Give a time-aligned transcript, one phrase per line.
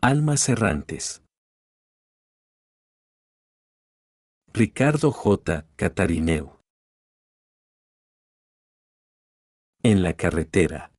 [0.00, 1.24] Almas errantes.
[4.52, 5.66] Ricardo J.
[5.74, 6.60] Catarineu.
[9.82, 10.92] En la carretera.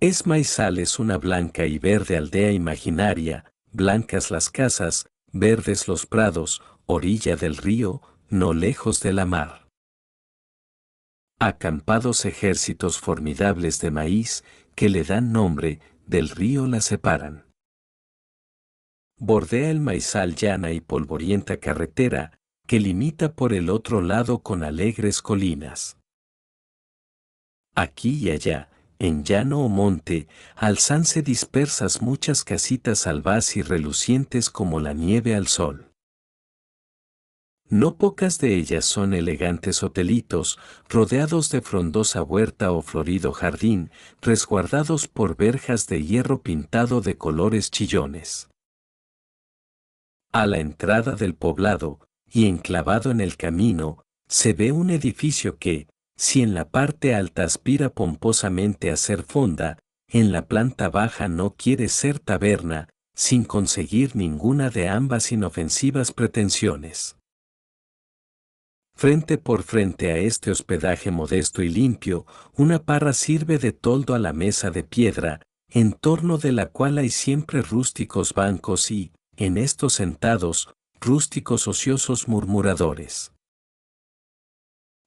[0.00, 7.36] Es Maizales una blanca y verde aldea imaginaria, blancas las casas, verdes los prados, orilla
[7.36, 9.67] del río, no lejos de la mar.
[11.40, 14.42] Acampados ejércitos formidables de maíz,
[14.74, 17.46] que le dan nombre, del río la separan.
[19.18, 25.22] Bordea el maizal llana y polvorienta carretera, que limita por el otro lado con alegres
[25.22, 25.96] colinas.
[27.76, 30.26] Aquí y allá, en llano o monte,
[30.56, 35.87] alzanse dispersas muchas casitas albaz y relucientes como la nieve al sol.
[37.70, 43.90] No pocas de ellas son elegantes hotelitos, rodeados de frondosa huerta o florido jardín,
[44.22, 48.48] resguardados por verjas de hierro pintado de colores chillones.
[50.32, 55.88] A la entrada del poblado, y enclavado en el camino, se ve un edificio que,
[56.16, 61.54] si en la parte alta aspira pomposamente a ser fonda, en la planta baja no
[61.54, 67.17] quiere ser taberna, sin conseguir ninguna de ambas inofensivas pretensiones.
[68.98, 74.18] Frente por frente a este hospedaje modesto y limpio, una parra sirve de toldo a
[74.18, 75.40] la mesa de piedra,
[75.70, 82.26] en torno de la cual hay siempre rústicos bancos y, en estos sentados, rústicos ociosos
[82.26, 83.32] murmuradores.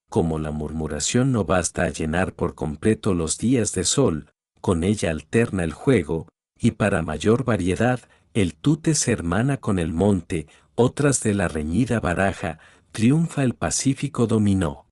[0.09, 4.31] Como la murmuración no basta a llenar por completo los días de sol,
[4.61, 7.99] con ella alterna el juego, y para mayor variedad,
[8.33, 12.59] el tute se hermana con el monte, otras de la reñida baraja,
[12.91, 14.87] triunfa el pacífico dominó.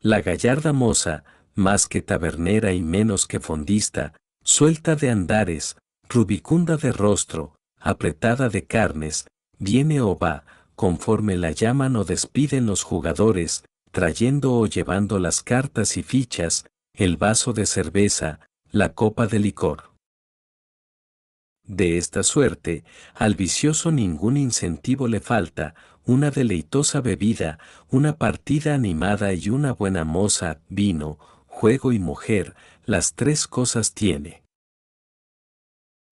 [0.00, 1.24] La gallarda moza,
[1.54, 5.76] más que tabernera y menos que fondista, suelta de andares,
[6.08, 9.26] rubicunda de rostro, apretada de carnes,
[9.58, 15.96] viene o va, conforme la llaman o despiden los jugadores, trayendo o llevando las cartas
[15.96, 19.94] y fichas, el vaso de cerveza, la copa de licor.
[21.64, 22.84] De esta suerte,
[23.14, 25.74] al vicioso ningún incentivo le falta,
[26.06, 27.58] una deleitosa bebida,
[27.90, 34.44] una partida animada y una buena moza, vino, juego y mujer, las tres cosas tiene.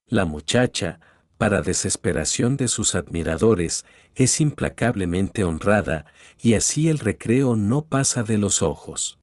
[0.07, 1.01] La muchacha,
[1.39, 6.07] para desesperación de sus admiradores, es implacablemente honrada,
[6.43, 9.21] y así el recreo no pasa de los ojos.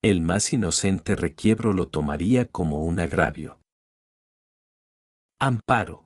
[0.00, 3.58] El más inocente requiebro lo tomaría como un agravio.
[5.40, 6.01] Amparo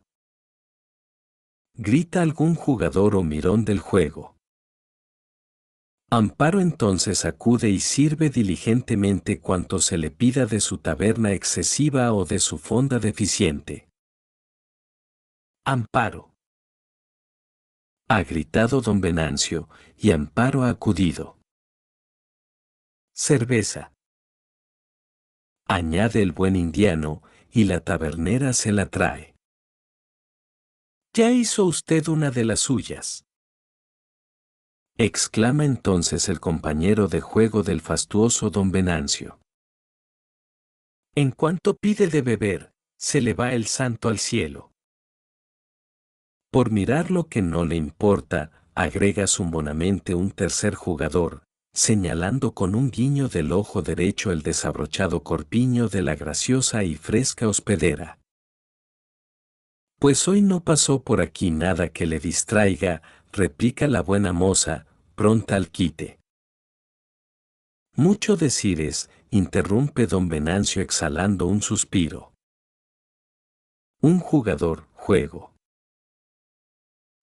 [1.77, 4.37] grita algún jugador o mirón del juego.
[6.11, 12.25] Amparo entonces acude y sirve diligentemente cuanto se le pida de su taberna excesiva o
[12.25, 13.89] de su fonda deficiente.
[15.65, 16.33] Amparo.
[18.09, 21.41] Ha gritado don Venancio, y Amparo ha acudido.
[23.13, 23.93] Cerveza.
[25.67, 29.36] Añade el buen indiano, y la tabernera se la trae.
[31.17, 33.25] Ya hizo usted una de las suyas.
[34.99, 39.41] Exclama entonces el compañero de juego del fastuoso don Venancio.
[41.15, 44.73] En cuanto pide de beber, se le va el santo al cielo.
[46.51, 52.91] Por mirar lo que no le importa, agrega zumbonamente un tercer jugador, señalando con un
[52.91, 58.19] guiño del ojo derecho el desabrochado corpiño de la graciosa y fresca hospedera.
[59.99, 63.03] Pues hoy no pasó por aquí nada que le distraiga,
[63.33, 66.19] replica la buena moza, pronta al quite.
[67.95, 72.35] Mucho decir es, interrumpe don Venancio exhalando un suspiro.
[74.03, 75.55] Un jugador, juego.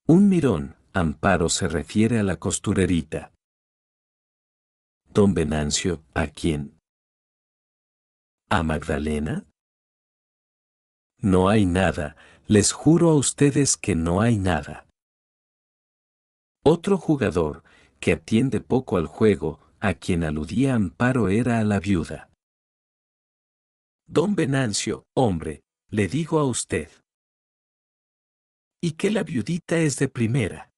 [0.08, 3.32] Un mirón, amparo se refiere a la costurerita.
[5.14, 6.80] Don Venancio, ¿a quién?
[8.50, 9.46] ¿A Magdalena?
[11.20, 12.18] No hay nada,
[12.48, 14.86] les juro a ustedes que no hay nada.
[16.64, 17.64] Otro jugador,
[18.00, 22.30] que atiende poco al juego, a quien aludía Amparo era a la viuda.
[24.08, 26.90] Don Venancio, hombre, le digo a usted.
[28.82, 30.70] ¿Y que la viudita es de primera?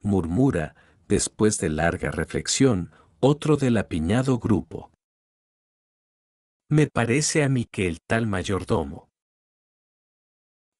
[0.00, 0.74] Murmura,
[1.06, 2.90] después de larga reflexión,
[3.20, 4.90] otro del apiñado grupo.
[6.68, 9.11] Me parece a mí que el tal mayordomo.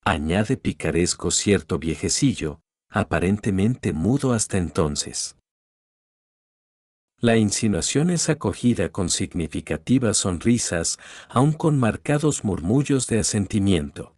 [0.05, 5.37] Añade picaresco cierto viejecillo, aparentemente mudo hasta entonces.
[7.21, 14.17] La insinuación es acogida con significativas sonrisas, aun con marcados murmullos de asentimiento.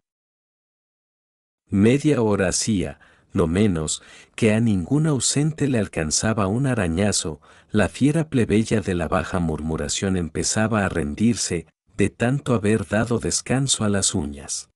[1.69, 2.99] Media hora hacía,
[3.31, 4.01] lo menos,
[4.35, 10.17] que a ningún ausente le alcanzaba un arañazo, la fiera plebeya de la baja murmuración
[10.17, 14.71] empezaba a rendirse, de tanto haber dado descanso a las uñas.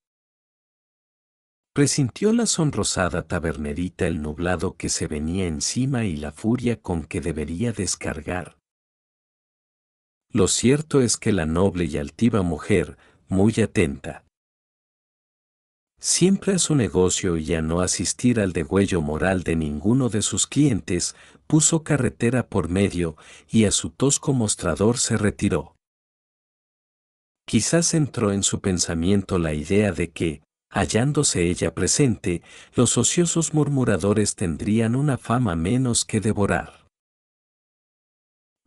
[1.80, 7.22] Presintió la sonrosada tabernerita el nublado que se venía encima y la furia con que
[7.22, 8.58] debería descargar.
[10.30, 12.98] Lo cierto es que la noble y altiva mujer,
[13.30, 14.26] muy atenta,
[16.02, 20.48] siempre a su negocio y a no asistir al degüello moral de ninguno de sus
[20.48, 21.16] clientes,
[21.48, 23.16] puso carretera por medio
[23.50, 25.78] y a su tosco mostrador se retiró.
[27.48, 32.42] Quizás entró en su pensamiento la idea de que, hallándose ella presente,
[32.76, 36.88] los ociosos murmuradores tendrían una fama menos que devorar.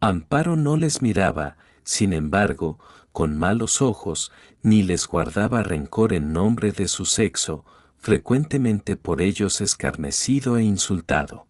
[0.01, 2.79] Amparo no les miraba, sin embargo,
[3.13, 4.33] con malos ojos,
[4.63, 7.65] ni les guardaba rencor en nombre de su sexo,
[7.99, 11.47] frecuentemente por ellos escarnecido e insultado.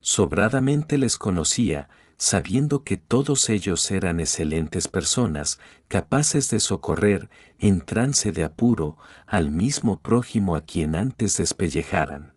[0.00, 8.32] Sobradamente les conocía, sabiendo que todos ellos eran excelentes personas, capaces de socorrer, en trance
[8.32, 12.34] de apuro, al mismo prójimo a quien antes despellejaran.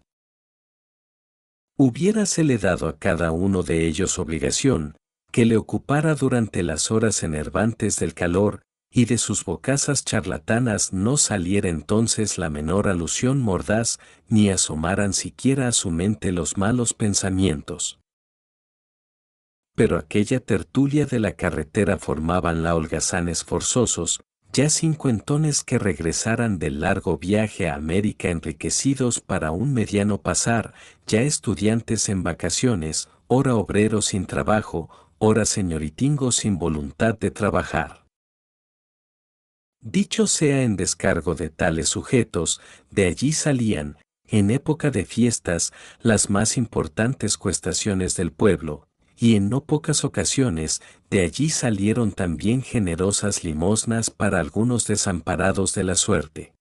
[1.77, 4.95] Hubiérasele dado a cada uno de ellos obligación,
[5.31, 11.17] que le ocupara durante las horas enervantes del calor, y de sus bocazas charlatanas no
[11.17, 13.99] saliera entonces la menor alusión mordaz,
[14.29, 17.99] ni asomaran siquiera a su mente los malos pensamientos
[19.75, 24.21] pero aquella tertulia de la carretera formaban la holgazanes forzosos,
[24.53, 30.73] ya cincuentones que regresaran del largo viaje a América enriquecidos para un mediano pasar,
[31.05, 38.05] ya estudiantes en vacaciones, ora obreros sin trabajo, ora señoritingos sin voluntad de trabajar.
[39.81, 42.61] Dicho sea en descargo de tales sujetos,
[42.91, 49.49] de allí salían, en época de fiestas, las más importantes cuestaciones del pueblo, y en
[49.49, 56.53] no pocas ocasiones de allí salieron también generosas limosnas para algunos desamparados de la suerte.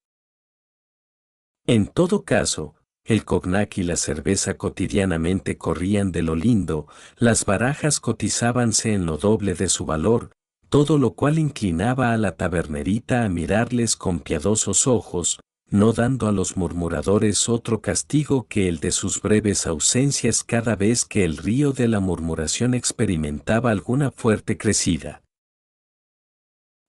[1.67, 6.87] En todo caso, el cognac y la cerveza cotidianamente corrían de lo lindo,
[7.17, 10.31] las barajas cotizábanse en lo doble de su valor,
[10.69, 15.39] todo lo cual inclinaba a la tabernerita a mirarles con piadosos ojos,
[15.69, 21.05] no dando a los murmuradores otro castigo que el de sus breves ausencias cada vez
[21.05, 25.23] que el río de la murmuración experimentaba alguna fuerte crecida.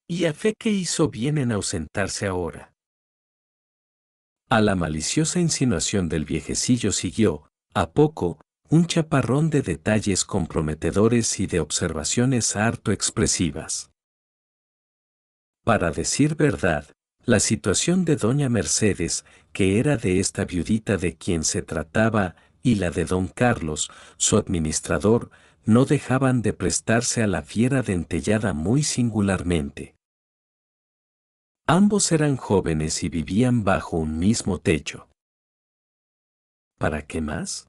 [0.09, 2.73] Y a fe que hizo bien en ausentarse ahora.
[4.49, 8.39] A la maliciosa insinuación del viejecillo siguió, a poco,
[8.69, 13.91] un chaparrón de detalles comprometedores y de observaciones harto expresivas.
[15.65, 16.87] Para decir verdad,
[17.27, 22.77] la situación de doña Mercedes, que era de esta viudita de quien se trataba, y
[22.77, 25.31] la de don Carlos, su administrador,
[25.65, 29.97] no dejaban de prestarse a la fiera dentellada muy singularmente.
[31.67, 35.09] Ambos eran jóvenes y vivían bajo un mismo techo.
[36.79, 37.69] ¿Para qué más?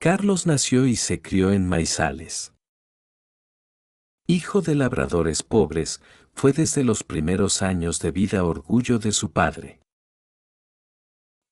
[0.00, 2.52] Carlos nació y se crió en Maizales.
[4.26, 6.02] Hijo de labradores pobres,
[6.38, 9.80] fue desde los primeros años de vida orgullo de su padre.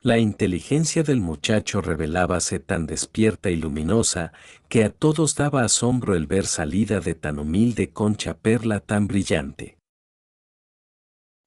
[0.00, 4.32] La inteligencia del muchacho revelábase tan despierta y luminosa
[4.68, 9.76] que a todos daba asombro el ver salida de tan humilde concha perla tan brillante.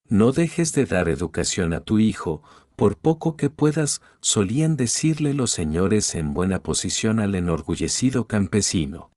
[0.10, 2.44] No dejes de dar educación a tu hijo,
[2.76, 9.14] por poco que puedas, solían decirle los señores en buena posición al enorgullecido campesino.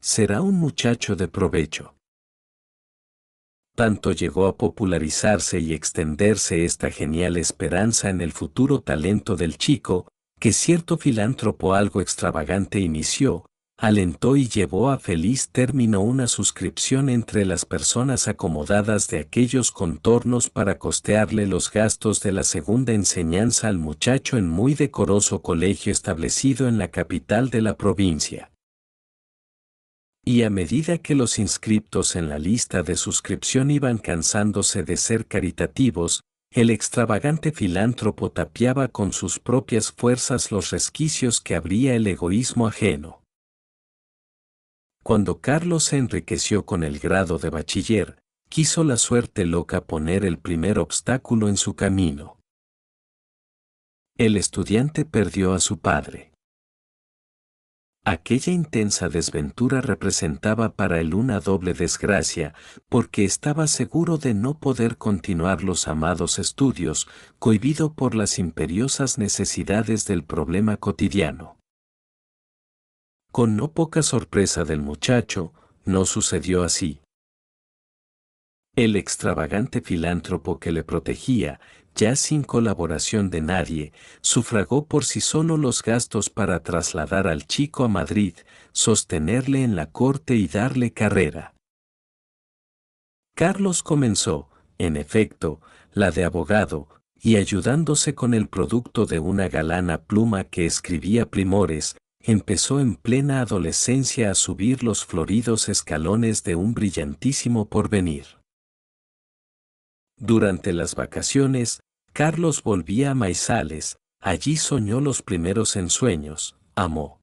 [0.00, 1.94] Será un muchacho de provecho
[3.78, 10.08] tanto llegó a popularizarse y extenderse esta genial esperanza en el futuro talento del chico,
[10.40, 17.44] que cierto filántropo algo extravagante inició, alentó y llevó a feliz término una suscripción entre
[17.44, 23.78] las personas acomodadas de aquellos contornos para costearle los gastos de la segunda enseñanza al
[23.78, 28.50] muchacho en muy decoroso colegio establecido en la capital de la provincia
[30.28, 35.24] y a medida que los inscriptos en la lista de suscripción iban cansándose de ser
[35.24, 36.20] caritativos,
[36.52, 43.22] el extravagante filántropo tapiaba con sus propias fuerzas los resquicios que abría el egoísmo ajeno.
[45.02, 48.18] Cuando Carlos se enriqueció con el grado de bachiller,
[48.50, 52.38] quiso la suerte loca poner el primer obstáculo en su camino.
[54.18, 56.32] El estudiante perdió a su padre.
[58.10, 62.54] Aquella intensa desventura representaba para él una doble desgracia,
[62.88, 67.06] porque estaba seguro de no poder continuar los amados estudios,
[67.38, 71.58] cohibido por las imperiosas necesidades del problema cotidiano.
[73.30, 75.52] Con no poca sorpresa del muchacho,
[75.84, 77.02] no sucedió así.
[78.74, 81.60] El extravagante filántropo que le protegía,
[81.98, 87.82] ya sin colaboración de nadie, sufragó por sí solo los gastos para trasladar al chico
[87.82, 88.34] a Madrid,
[88.72, 91.54] sostenerle en la corte y darle carrera.
[93.34, 95.60] Carlos comenzó, en efecto,
[95.92, 96.88] la de abogado,
[97.20, 103.40] y ayudándose con el producto de una galana pluma que escribía primores, empezó en plena
[103.40, 108.38] adolescencia a subir los floridos escalones de un brillantísimo porvenir.
[110.16, 111.80] Durante las vacaciones,
[112.12, 117.20] Carlos volvía a Maizales, allí soñó los primeros ensueños, amó.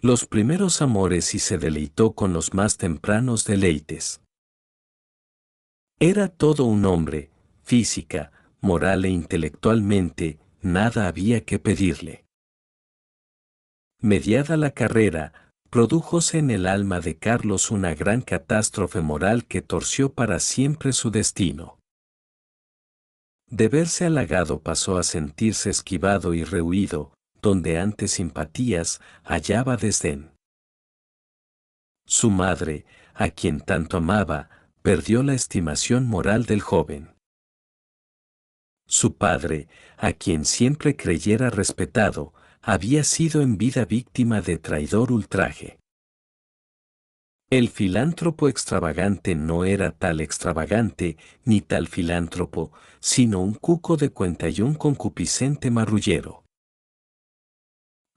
[0.00, 4.22] Los primeros amores y se deleitó con los más tempranos deleites.
[5.98, 7.30] Era todo un hombre,
[7.64, 12.24] física, moral e intelectualmente, nada había que pedirle.
[14.00, 20.14] Mediada la carrera, Produjose en el alma de Carlos una gran catástrofe moral que torció
[20.14, 21.77] para siempre su destino.
[23.50, 30.32] De verse halagado pasó a sentirse esquivado y rehuido, donde antes simpatías hallaba desdén.
[32.06, 34.50] Su madre, a quien tanto amaba,
[34.82, 37.14] perdió la estimación moral del joven.
[38.86, 45.78] Su padre, a quien siempre creyera respetado, había sido en vida víctima de traidor ultraje.
[47.50, 54.50] El filántropo extravagante no era tal extravagante ni tal filántropo, sino un cuco de cuenta
[54.50, 56.44] y un concupiscente marrullero.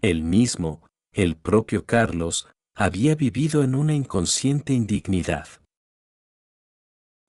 [0.01, 5.47] El mismo, el propio Carlos, había vivido en una inconsciente indignidad.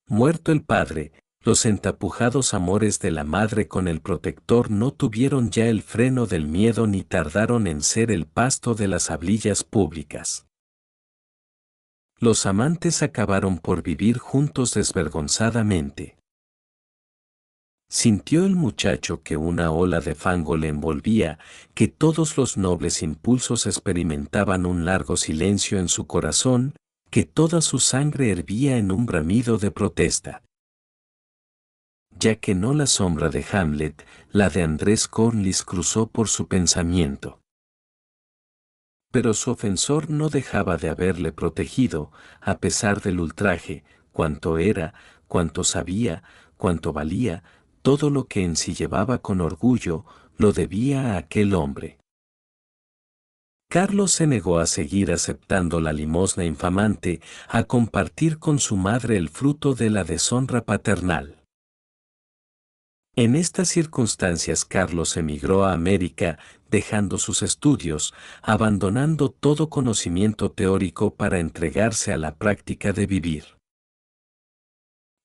[0.08, 5.66] Muerto el padre, los entapujados amores de la madre con el protector no tuvieron ya
[5.66, 10.48] el freno del miedo ni tardaron en ser el pasto de las hablillas públicas.
[12.22, 16.16] Los amantes acabaron por vivir juntos desvergonzadamente.
[17.90, 21.40] Sintió el muchacho que una ola de fango le envolvía,
[21.74, 26.76] que todos los nobles impulsos experimentaban un largo silencio en su corazón,
[27.10, 30.42] que toda su sangre hervía en un bramido de protesta
[32.22, 37.41] ya que no la sombra de Hamlet, la de Andrés Cornlis cruzó por su pensamiento.
[39.12, 44.94] Pero su ofensor no dejaba de haberle protegido, a pesar del ultraje, cuanto era,
[45.28, 46.24] cuanto sabía,
[46.56, 47.44] cuanto valía,
[47.82, 50.04] todo lo que en sí llevaba con orgullo,
[50.36, 51.98] lo debía a aquel hombre.
[53.68, 59.28] Carlos se negó a seguir aceptando la limosna infamante, a compartir con su madre el
[59.28, 61.41] fruto de la deshonra paternal.
[63.14, 66.38] En estas circunstancias Carlos emigró a América,
[66.70, 73.44] dejando sus estudios, abandonando todo conocimiento teórico para entregarse a la práctica de vivir.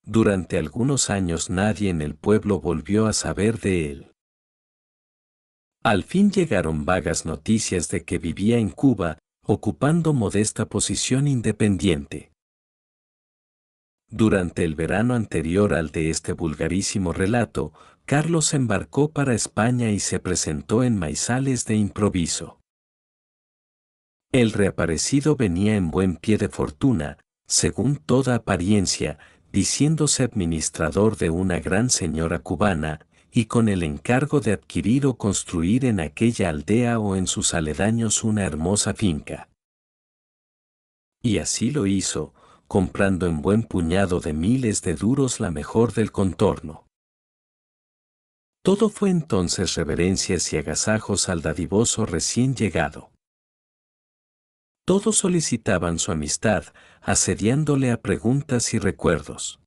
[0.04, 4.12] Durante algunos años nadie en el pueblo volvió a saber de él.
[5.82, 9.16] Al fin llegaron vagas noticias de que vivía en Cuba,
[9.46, 12.27] ocupando modesta posición independiente.
[14.10, 17.72] Durante el verano anterior al de este vulgarísimo relato,
[18.06, 22.58] Carlos embarcó para España y se presentó en Maizales de improviso.
[24.32, 29.18] El reaparecido venía en buen pie de fortuna, según toda apariencia,
[29.52, 35.84] diciéndose administrador de una gran señora cubana, y con el encargo de adquirir o construir
[35.84, 39.50] en aquella aldea o en sus aledaños una hermosa finca.
[41.22, 42.32] Y así lo hizo,
[42.68, 46.86] comprando en buen puñado de miles de duros la mejor del contorno.
[48.62, 53.10] Todo fue entonces reverencias y agasajos al dadivoso recién llegado.
[54.86, 56.64] Todos solicitaban su amistad,
[57.00, 59.60] asediándole a preguntas y recuerdos.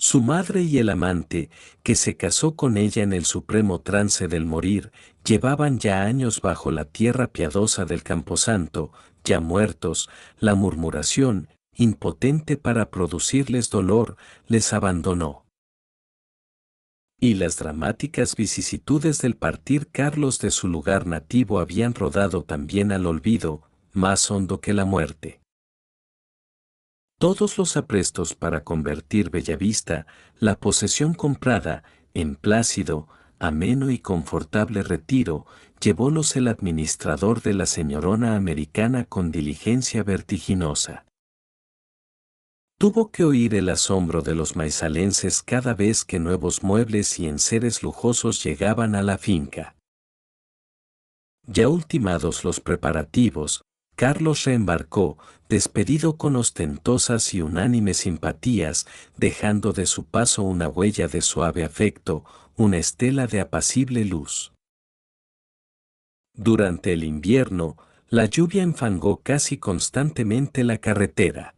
[0.00, 1.50] Su madre y el amante,
[1.82, 4.92] que se casó con ella en el supremo trance del morir,
[5.24, 8.92] llevaban ya años bajo la tierra piadosa del camposanto,
[9.28, 10.08] ya muertos,
[10.40, 14.16] la murmuración, impotente para producirles dolor,
[14.46, 15.44] les abandonó.
[17.20, 23.06] Y las dramáticas vicisitudes del partir Carlos de su lugar nativo habían rodado también al
[23.06, 25.40] olvido, más hondo que la muerte.
[27.18, 30.06] Todos los aprestos para convertir Bellavista,
[30.38, 31.82] la posesión comprada,
[32.14, 33.08] en Plácido,
[33.40, 35.44] ameno y confortable retiro,
[35.80, 41.04] llevólos el administrador de la señorona americana con diligencia vertiginosa.
[42.78, 47.82] Tuvo que oír el asombro de los maisalenses cada vez que nuevos muebles y enseres
[47.82, 49.74] lujosos llegaban a la finca.
[51.44, 53.62] Ya ultimados los preparativos,
[53.96, 55.18] Carlos reembarcó,
[55.48, 62.24] despedido con ostentosas y unánimes simpatías, dejando de su paso una huella de suave afecto,
[62.54, 64.52] una estela de apacible luz.
[66.38, 67.76] Durante el invierno,
[68.08, 71.56] la lluvia enfangó casi constantemente la carretera.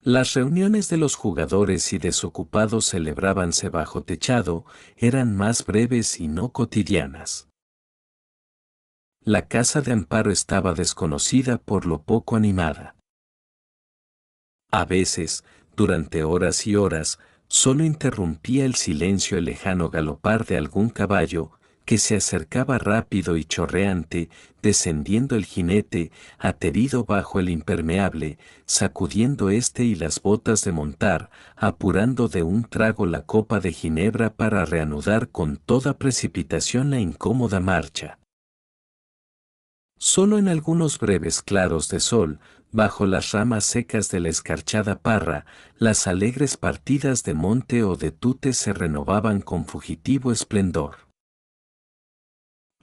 [0.00, 4.64] Las reuniones de los jugadores y desocupados celebrábanse bajo techado,
[4.96, 7.50] eran más breves y no cotidianas.
[9.20, 12.96] La casa de amparo estaba desconocida por lo poco animada.
[14.70, 15.44] A veces,
[15.76, 21.52] durante horas y horas, solo interrumpía el silencio el lejano galopar de algún caballo,
[21.84, 24.28] que se acercaba rápido y chorreante,
[24.62, 32.28] descendiendo el jinete, aterido bajo el impermeable, sacudiendo este y las botas de montar, apurando
[32.28, 38.18] de un trago la copa de ginebra para reanudar con toda precipitación la incómoda marcha.
[39.98, 42.40] Solo en algunos breves claros de sol,
[42.72, 45.46] bajo las ramas secas de la escarchada parra,
[45.76, 51.11] las alegres partidas de monte o de tute se renovaban con fugitivo esplendor.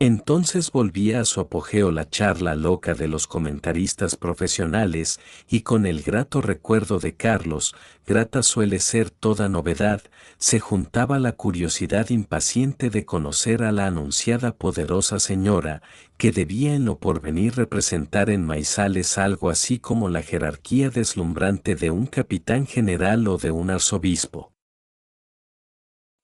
[0.01, 6.03] Entonces volvía a su apogeo la charla loca de los comentaristas profesionales y con el
[6.03, 7.75] grato recuerdo de Carlos,
[8.07, 10.01] grata suele ser toda novedad,
[10.37, 15.81] se juntaba la curiosidad impaciente de conocer a la anunciada poderosa señora,
[16.15, 21.91] que debía en lo porvenir representar en Maizales algo así como la jerarquía deslumbrante de
[21.91, 24.53] un capitán general o de un arzobispo.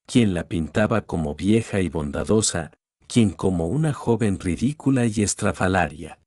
[0.06, 2.72] Quien la pintaba como vieja y bondadosa,
[3.08, 6.20] quien como una joven ridícula y estrafalaria.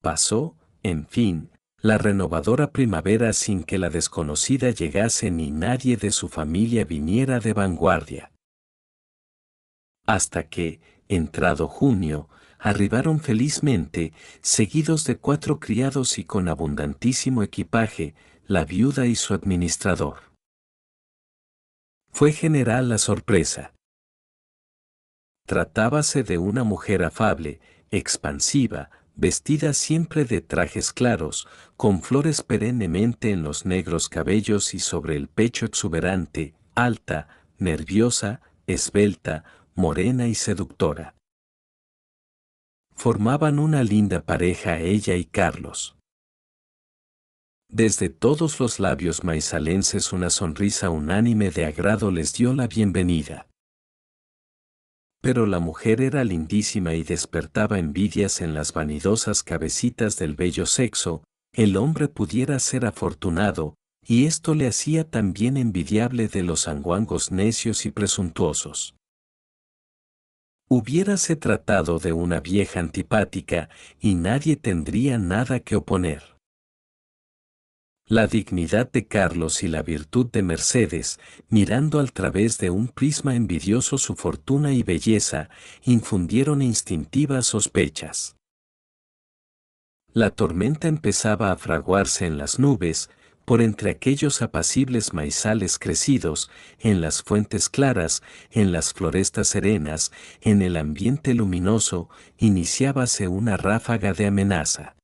[0.00, 1.50] Pasó, en fin,
[1.80, 7.52] la renovadora primavera sin que la desconocida llegase ni nadie de su familia viniera de
[7.52, 8.32] vanguardia.
[10.06, 18.14] Hasta que, entrado junio, arribaron felizmente, seguidos de cuatro criados y con abundantísimo equipaje,
[18.46, 20.28] la viuda y su administrador.
[22.10, 23.74] Fue general la sorpresa.
[25.48, 27.58] Tratábase de una mujer afable,
[27.90, 35.16] expansiva, vestida siempre de trajes claros, con flores perennemente en los negros cabellos y sobre
[35.16, 41.14] el pecho exuberante, alta, nerviosa, esbelta, morena y seductora.
[42.94, 45.96] Formaban una linda pareja ella y Carlos.
[47.70, 53.46] Desde todos los labios maizalenses una sonrisa unánime de agrado les dio la bienvenida.
[55.20, 61.24] Pero la mujer era lindísima y despertaba envidias en las vanidosas cabecitas del bello sexo,
[61.52, 63.74] el hombre pudiera ser afortunado,
[64.06, 68.94] y esto le hacía también envidiable de los anguangos necios y presuntuosos.
[70.70, 73.68] Hubiérase tratado de una vieja antipática,
[74.00, 76.37] y nadie tendría nada que oponer.
[78.10, 83.34] La dignidad de Carlos y la virtud de Mercedes, mirando al través de un prisma
[83.34, 85.50] envidioso su fortuna y belleza,
[85.84, 88.36] infundieron instintivas sospechas.
[90.14, 93.10] La tormenta empezaba a fraguarse en las nubes,
[93.44, 100.62] por entre aquellos apacibles maizales crecidos, en las fuentes claras, en las florestas serenas, en
[100.62, 104.97] el ambiente luminoso, iniciábase una ráfaga de amenaza.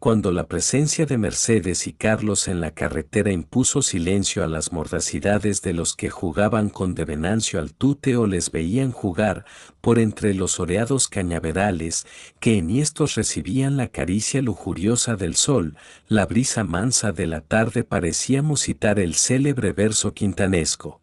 [0.00, 5.60] Cuando la presencia de Mercedes y Carlos en la carretera impuso silencio a las mordacidades
[5.60, 9.44] de los que jugaban con devenancio al tute o les veían jugar
[9.82, 12.06] por entre los oreados cañaverales
[12.40, 15.76] que enhiestos recibían la caricia lujuriosa del sol,
[16.08, 21.02] la brisa mansa de la tarde parecía musitar el célebre verso quintanesco.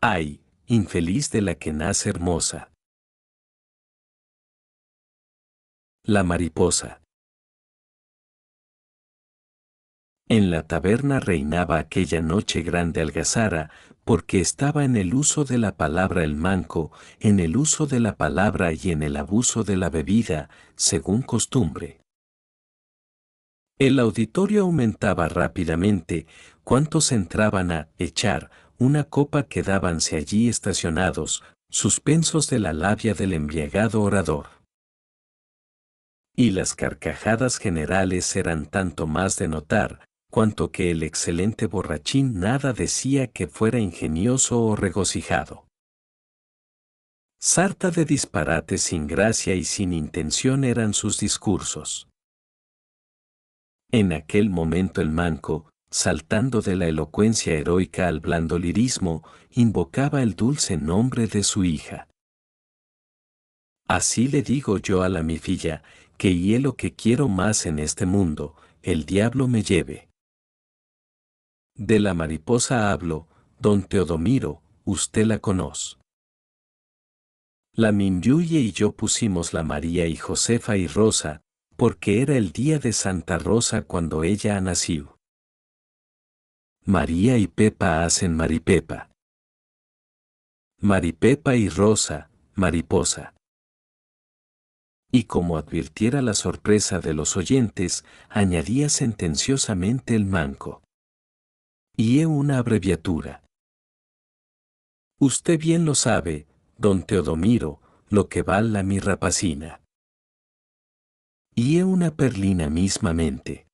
[0.00, 2.72] ¡Ay, infeliz de la que nace hermosa!
[6.02, 7.05] La mariposa.
[10.28, 13.70] En la taberna reinaba aquella noche grande algazara,
[14.02, 18.16] porque estaba en el uso de la palabra el manco, en el uso de la
[18.16, 22.00] palabra y en el abuso de la bebida, según costumbre.
[23.78, 26.26] El auditorio aumentaba rápidamente,
[26.64, 34.02] cuantos entraban a echar una copa quedábanse allí estacionados, suspensos de la labia del embriagado
[34.02, 34.48] orador.
[36.34, 42.72] Y las carcajadas generales eran tanto más de notar, cuanto que el excelente borrachín nada
[42.72, 45.66] decía que fuera ingenioso o regocijado.
[47.38, 52.08] Sarta de disparates sin gracia y sin intención eran sus discursos.
[53.92, 60.34] En aquel momento el manco, saltando de la elocuencia heroica al blando lirismo, invocaba el
[60.34, 62.08] dulce nombre de su hija.
[63.88, 65.82] Así le digo yo a la mi filla,
[66.18, 70.05] que hielo que quiero más en este mundo, el diablo me lleve.
[71.76, 75.96] De la mariposa hablo, don Teodomiro, usted la conoce.
[77.74, 81.42] La Minyuye y yo pusimos la María y Josefa y Rosa,
[81.76, 85.18] porque era el día de Santa Rosa cuando ella nació.
[86.86, 89.10] María y Pepa hacen Maripepa.
[90.80, 93.34] Maripepa y Rosa, mariposa.
[95.12, 100.85] Y como advirtiera la sorpresa de los oyentes, añadía sentenciosamente el manco.
[101.98, 103.42] Y he una abreviatura.
[105.18, 107.80] Usted bien lo sabe, don Teodomiro,
[108.10, 109.80] lo que va la mi rapacina.
[111.54, 113.66] Y he una perlina mismamente.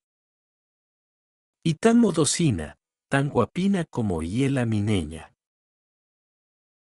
[1.65, 2.77] Y tan modosina,
[3.09, 5.33] tan guapina como hiela mi neña.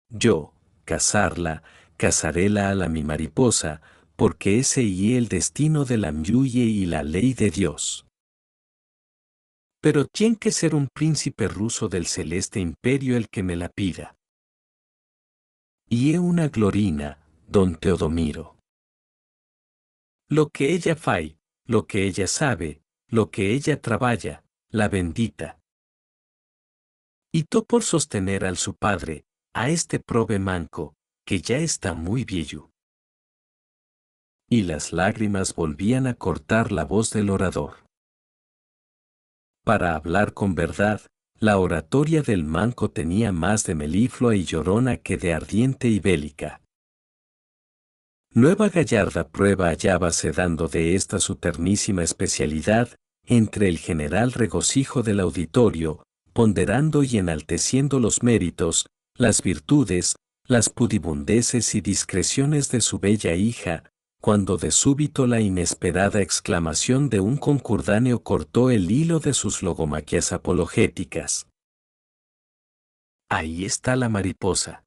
[0.09, 1.61] Yo, casarla,
[1.95, 3.81] casarela a la mi mariposa,
[4.15, 8.08] porque ese y el destino de la myuye y la ley de Dios.
[9.81, 14.17] Pero tiene que ser un príncipe ruso del celeste imperio el que me la pida.
[15.87, 18.57] Y he una glorina, don Teodomiro.
[20.29, 25.59] Lo que ella fai, lo que ella sabe, lo que ella trabaja, la bendita.
[27.31, 32.25] Y to por sostener al su padre, a este prove manco, que ya está muy
[32.25, 32.71] viejo.
[34.47, 37.88] Y las lágrimas volvían a cortar la voz del orador.
[39.63, 41.01] Para hablar con verdad,
[41.39, 46.61] la oratoria del manco tenía más de meliflua y llorona que de ardiente y bélica.
[48.33, 52.89] Nueva gallarda prueba hallábase dando de esta su ternísima especialidad,
[53.25, 61.73] entre el general regocijo del auditorio, ponderando y enalteciendo los méritos, las virtudes, las pudibundeces
[61.75, 63.83] y discreciones de su bella hija,
[64.21, 70.33] cuando de súbito la inesperada exclamación de un concordáneo cortó el hilo de sus logomaquias
[70.33, 71.47] apologéticas.
[73.29, 74.83] Ahí está la mariposa.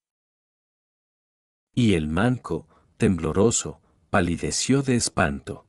[1.74, 2.68] Y el manco,
[2.98, 5.64] tembloroso, palideció de espanto.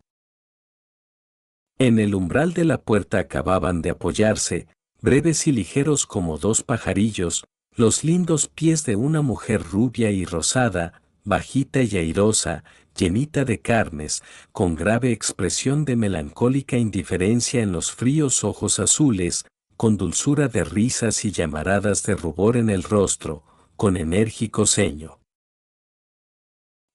[1.80, 4.67] En el umbral de la puerta acababan de apoyarse,
[5.02, 7.45] breves y ligeros como dos pajarillos,
[7.76, 12.63] los lindos pies de una mujer rubia y rosada, bajita y airosa,
[12.97, 19.45] llenita de carnes, con grave expresión de melancólica indiferencia en los fríos ojos azules,
[19.77, 23.43] con dulzura de risas y llamaradas de rubor en el rostro,
[23.75, 25.19] con enérgico ceño.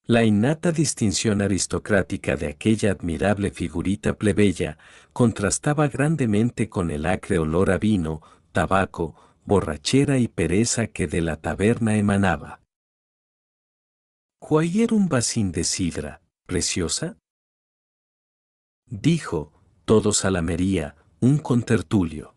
[0.05, 4.79] La innata distinción aristocrática de aquella admirable figurita plebeya
[5.13, 9.15] contrastaba grandemente con el acre olor a vino, tabaco,
[9.45, 12.61] borrachera y pereza que de la taberna emanaba.
[14.41, 17.19] ¿Cuayer un vacín de sidra, preciosa?
[18.87, 19.53] Dijo,
[19.85, 22.37] todos a la mería, un contertulio.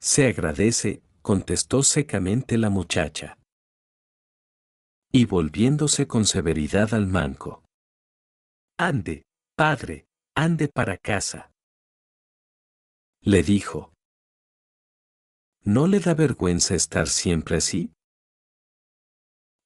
[0.00, 3.36] Se agradece, contestó secamente la muchacha.
[5.10, 7.64] Y volviéndose con severidad al manco.
[8.78, 9.24] Ande,
[9.56, 11.50] padre, ande para casa.
[13.20, 13.92] Le dijo.
[15.64, 17.92] ¿No le da vergüenza estar siempre así?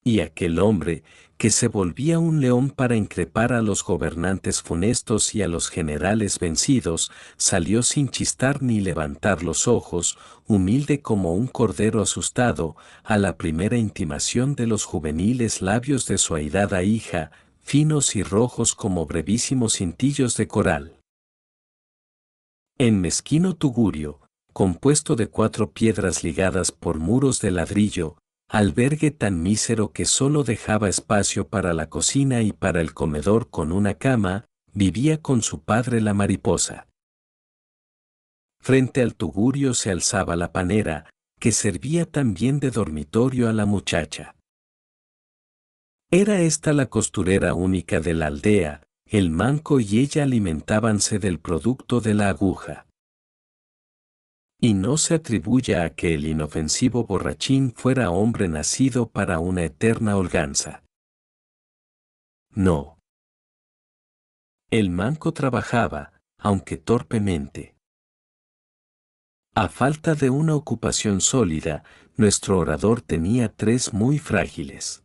[0.07, 1.03] Y aquel hombre,
[1.37, 6.39] que se volvía un león para increpar a los gobernantes funestos y a los generales
[6.39, 10.17] vencidos, salió sin chistar ni levantar los ojos,
[10.47, 16.37] humilde como un cordero asustado, a la primera intimación de los juveniles labios de su
[16.37, 21.01] airada hija, finos y rojos como brevísimos cintillos de coral.
[22.79, 24.21] En mezquino tugurio,
[24.53, 30.89] compuesto de cuatro piedras ligadas por muros de ladrillo, albergue tan mísero que solo dejaba
[30.89, 36.01] espacio para la cocina y para el comedor con una cama, vivía con su padre
[36.01, 36.89] la mariposa.
[38.61, 44.35] Frente al tugurio se alzaba la panera, que servía también de dormitorio a la muchacha.
[46.11, 52.01] Era esta la costurera única de la aldea, el manco y ella alimentábanse del producto
[52.01, 52.87] de la aguja.
[54.67, 60.17] Y no se atribuya a que el inofensivo borrachín fuera hombre nacido para una eterna
[60.17, 60.83] holganza.
[62.51, 62.99] No.
[64.69, 67.77] El manco trabajaba, aunque torpemente.
[69.55, 71.85] A falta de una ocupación sólida,
[72.17, 75.05] nuestro orador tenía tres muy frágiles.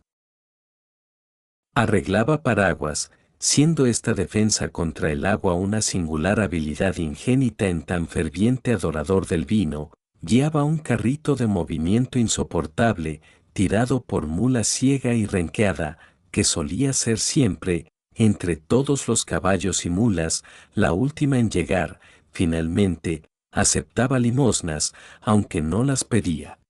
[1.76, 8.72] Arreglaba paraguas, siendo esta defensa contra el agua una singular habilidad ingénita en tan ferviente
[8.72, 9.90] adorador del vino,
[10.22, 13.22] guiaba un carrito de movimiento insoportable,
[13.54, 15.98] tirado por mula ciega y renqueada,
[16.30, 20.44] que solía ser siempre, entre todos los caballos y mulas,
[20.76, 22.00] la última en llegar,
[22.30, 26.61] finalmente, aceptaba limosnas, aunque no las pedía.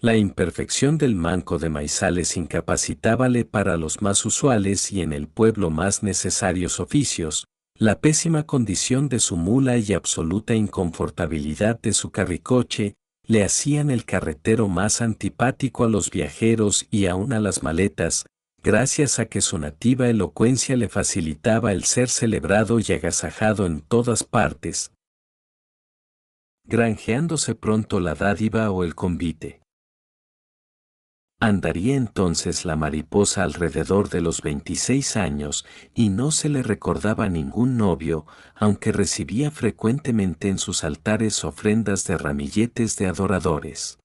[0.00, 5.70] La imperfección del manco de maizales incapacitábale para los más usuales y en el pueblo
[5.70, 7.46] más necesarios oficios,
[7.78, 12.94] la pésima condición de su mula y absoluta inconfortabilidad de su carricoche
[13.26, 18.26] le hacían el carretero más antipático a los viajeros y aun a las maletas,
[18.62, 24.24] gracias a que su nativa elocuencia le facilitaba el ser celebrado y agasajado en todas
[24.24, 24.92] partes,
[26.64, 29.65] granjeándose pronto la dádiva o el convite.
[31.38, 37.76] Andaría entonces la mariposa alrededor de los 26 años y no se le recordaba ningún
[37.76, 43.98] novio, aunque recibía frecuentemente en sus altares ofrendas de ramilletes de adoradores.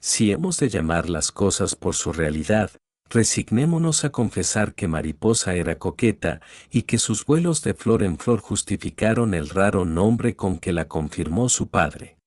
[0.00, 2.72] Si hemos de llamar las cosas por su realidad,
[3.08, 6.40] resignémonos a confesar que Mariposa era coqueta
[6.72, 10.88] y que sus vuelos de flor en flor justificaron el raro nombre con que la
[10.88, 12.18] confirmó su padre.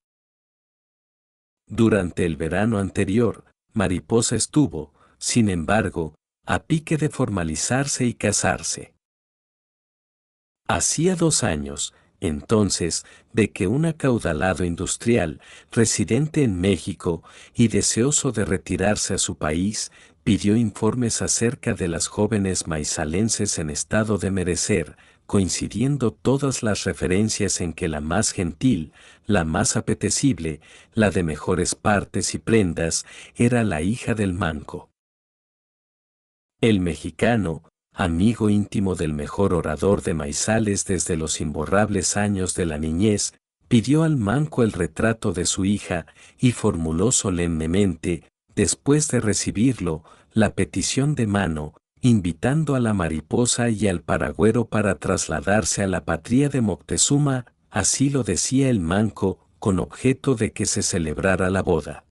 [1.68, 8.94] Durante el verano anterior, Mariposa estuvo, sin embargo, a pique de formalizarse y casarse.
[10.68, 17.24] Hacía dos años, entonces, de que un acaudalado industrial, residente en México
[17.54, 19.92] y deseoso de retirarse a su país,
[20.24, 27.62] pidió informes acerca de las jóvenes maizalenses en estado de merecer, coincidiendo todas las referencias
[27.62, 28.94] en que la más gentil,
[29.26, 30.62] la más apetecible,
[30.94, 34.90] la de mejores partes y prendas, era la hija del manco.
[36.62, 42.78] El mexicano, amigo íntimo del mejor orador de maizales desde los imborrables años de la
[42.78, 43.34] niñez,
[43.68, 46.06] pidió al manco el retrato de su hija
[46.38, 48.24] y formuló solemnemente,
[48.56, 51.74] después de recibirlo, la petición de mano,
[52.08, 58.12] invitando a la mariposa y al paragüero para trasladarse a la patria de Moctezuma, así
[58.12, 62.06] lo decía el manco, con objeto de que se celebrara la boda.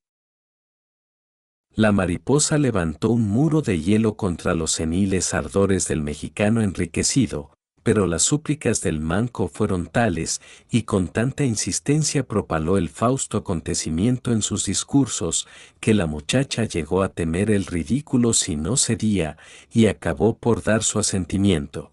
[1.76, 7.52] La mariposa levantó un muro de hielo contra los seniles ardores del mexicano enriquecido,
[7.84, 14.32] pero las súplicas del manco fueron tales y con tanta insistencia propaló el fausto acontecimiento
[14.32, 15.46] en sus discursos,
[15.80, 19.36] que la muchacha llegó a temer el ridículo si no cedía
[19.70, 21.92] y acabó por dar su asentimiento.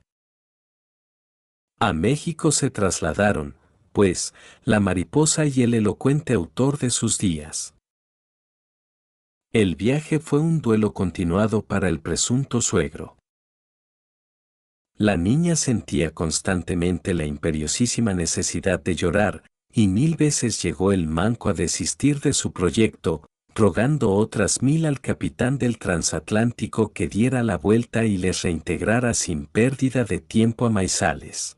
[1.77, 3.55] A México se trasladaron,
[3.91, 7.73] pues, la mariposa y el elocuente autor de sus días.
[9.51, 13.17] El viaje fue un duelo continuado para el presunto suegro.
[15.01, 19.41] La niña sentía constantemente la imperiosísima necesidad de llorar,
[19.73, 25.01] y mil veces llegó el manco a desistir de su proyecto, rogando otras mil al
[25.01, 30.69] capitán del transatlántico que diera la vuelta y les reintegrara sin pérdida de tiempo a
[30.69, 31.57] Maizales.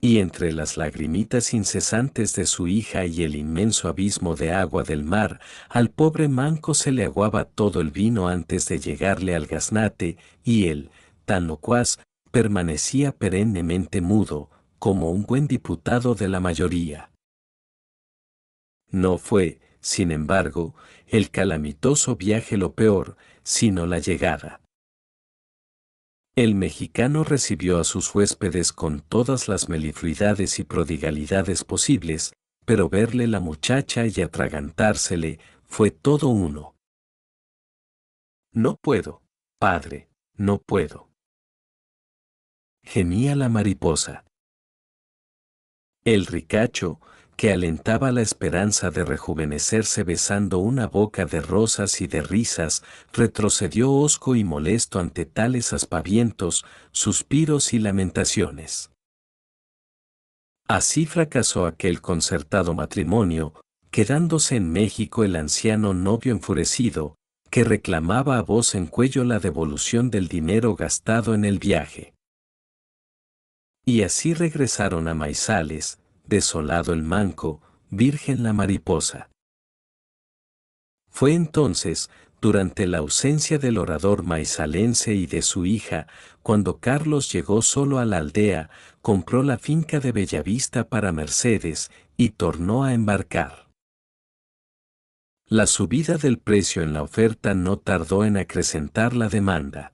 [0.00, 5.04] Y entre las lagrimitas incesantes de su hija y el inmenso abismo de agua del
[5.04, 10.16] mar, al pobre manco se le aguaba todo el vino antes de llegarle al gaznate,
[10.42, 10.90] y él,
[11.30, 11.46] tan
[12.32, 17.12] permanecía perennemente mudo, como un buen diputado de la mayoría.
[18.90, 20.74] No fue, sin embargo,
[21.06, 24.60] el calamitoso viaje lo peor, sino la llegada.
[26.34, 32.32] El mexicano recibió a sus huéspedes con todas las melifluidades y prodigalidades posibles,
[32.66, 36.74] pero verle la muchacha y atragantársele fue todo uno.
[38.52, 39.22] No puedo,
[39.60, 41.09] padre, no puedo
[42.90, 44.24] gemía la mariposa.
[46.04, 46.98] El ricacho,
[47.36, 53.92] que alentaba la esperanza de rejuvenecerse besando una boca de rosas y de risas, retrocedió
[53.92, 58.90] hosco y molesto ante tales aspavientos, suspiros y lamentaciones.
[60.66, 63.54] Así fracasó aquel concertado matrimonio,
[63.92, 67.14] quedándose en México el anciano novio enfurecido,
[67.50, 72.14] que reclamaba a voz en cuello la devolución del dinero gastado en el viaje.
[73.84, 79.30] Y así regresaron a Maizales, desolado el manco, virgen la mariposa.
[81.10, 82.08] Fue entonces
[82.40, 86.06] durante la ausencia del orador maizalense y de su hija,
[86.42, 88.70] cuando Carlos llegó solo a la aldea,
[89.02, 93.68] compró la finca de Bellavista para Mercedes y tornó a embarcar.
[95.46, 99.92] La subida del precio en la oferta no tardó en acrecentar la demanda.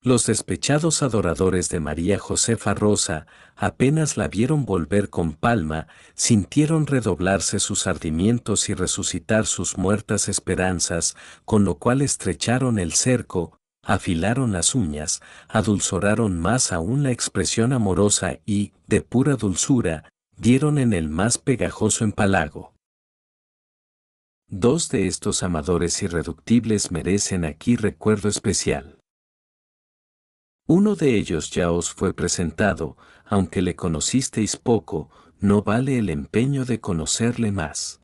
[0.00, 7.58] Los despechados adoradores de María Josefa Rosa, apenas la vieron volver con palma, sintieron redoblarse
[7.58, 14.76] sus ardimientos y resucitar sus muertas esperanzas, con lo cual estrecharon el cerco, afilaron las
[14.76, 21.38] uñas, adulzoraron más aún la expresión amorosa y, de pura dulzura, dieron en el más
[21.38, 22.72] pegajoso empalago.
[24.46, 28.97] Dos de estos amadores irreductibles merecen aquí recuerdo especial.
[30.70, 35.08] Uno de ellos ya os fue presentado, aunque le conocisteis poco,
[35.40, 38.02] no vale el empeño de conocerle más.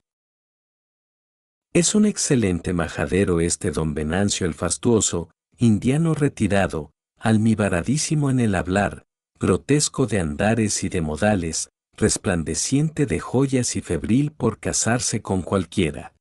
[1.75, 9.05] Es un excelente majadero este don Venancio el fastuoso, indiano retirado, almibaradísimo en el hablar,
[9.39, 16.15] grotesco de andares y de modales, resplandeciente de joyas y febril por casarse con cualquiera.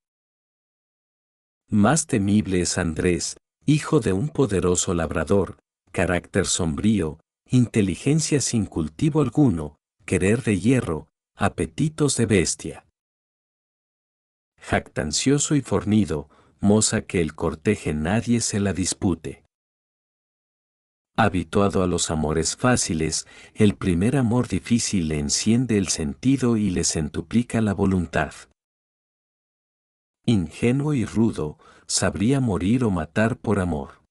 [1.69, 5.62] Más temible es Andrés, hijo de un poderoso labrador,
[5.93, 12.87] carácter sombrío, inteligencia sin cultivo alguno, querer de hierro, apetitos de bestia.
[14.59, 16.29] Jactancioso y fornido,
[16.59, 19.43] moza que el corteje nadie se la dispute.
[21.15, 26.85] Habituado a los amores fáciles, el primer amor difícil le enciende el sentido y le
[26.85, 28.33] centuplica la voluntad.
[30.25, 34.02] Ingenuo y rudo, sabría morir o matar por amor.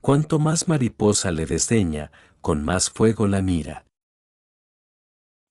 [0.00, 3.84] Cuanto más mariposa le desdeña, con más fuego la mira.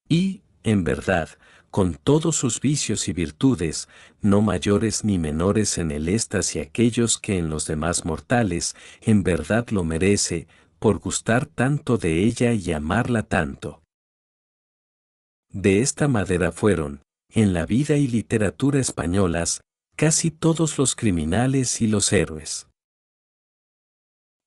[0.08, 1.30] Y, en verdad,
[1.70, 3.88] con todos sus vicios y virtudes,
[4.22, 9.24] no mayores ni menores en el estas y aquellos que en los demás mortales, en
[9.24, 10.48] verdad lo merece,
[10.80, 13.82] por gustar tanto de ella y amarla tanto.
[15.50, 19.62] De esta madera fueron, en la vida y literatura españolas,
[19.96, 22.67] casi todos los criminales y los héroes.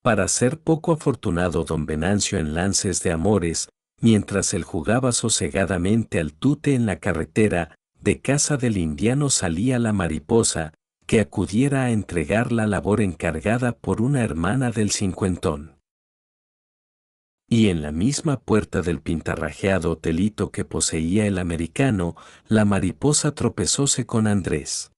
[0.02, 3.68] Para ser poco afortunado don Venancio en lances de amores,
[4.00, 9.92] mientras él jugaba sosegadamente al tute en la carretera, de casa del indiano salía la
[9.92, 10.72] mariposa,
[11.06, 15.76] que acudiera a entregar la labor encargada por una hermana del cincuentón.
[17.46, 24.06] Y en la misma puerta del pintarrajeado hotelito que poseía el americano, la mariposa tropezóse
[24.06, 24.92] con Andrés.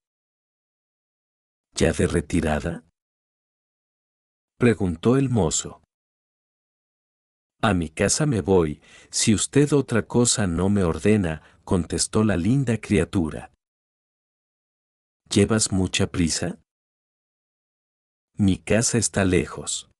[1.74, 2.84] ¿Ya de retirada?
[4.62, 5.82] Preguntó el mozo.
[7.62, 12.78] A mi casa me voy, si usted otra cosa no me ordena, contestó la linda
[12.80, 13.52] criatura.
[15.28, 16.60] ¿Llevas mucha prisa?
[18.34, 19.90] Mi casa está lejos.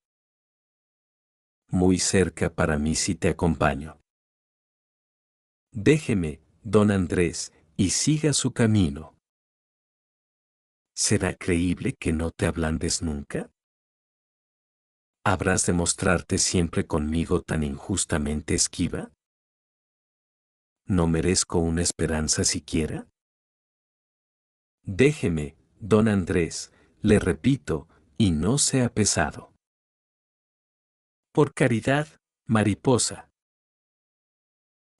[1.67, 3.99] Muy cerca para mí si te acompaño.
[5.73, 9.17] Déjeme, don Andrés, y siga su camino.
[10.95, 13.52] ¿Será creíble que no te ablandes nunca?
[15.25, 19.13] ¿Habrás de mostrarte siempre conmigo tan injustamente esquiva?
[20.85, 23.07] ¿No merezco una esperanza siquiera?
[24.83, 29.53] Déjeme, don Andrés, le repito, y no sea pesado.
[31.31, 32.09] Por caridad,
[32.45, 33.29] mariposa.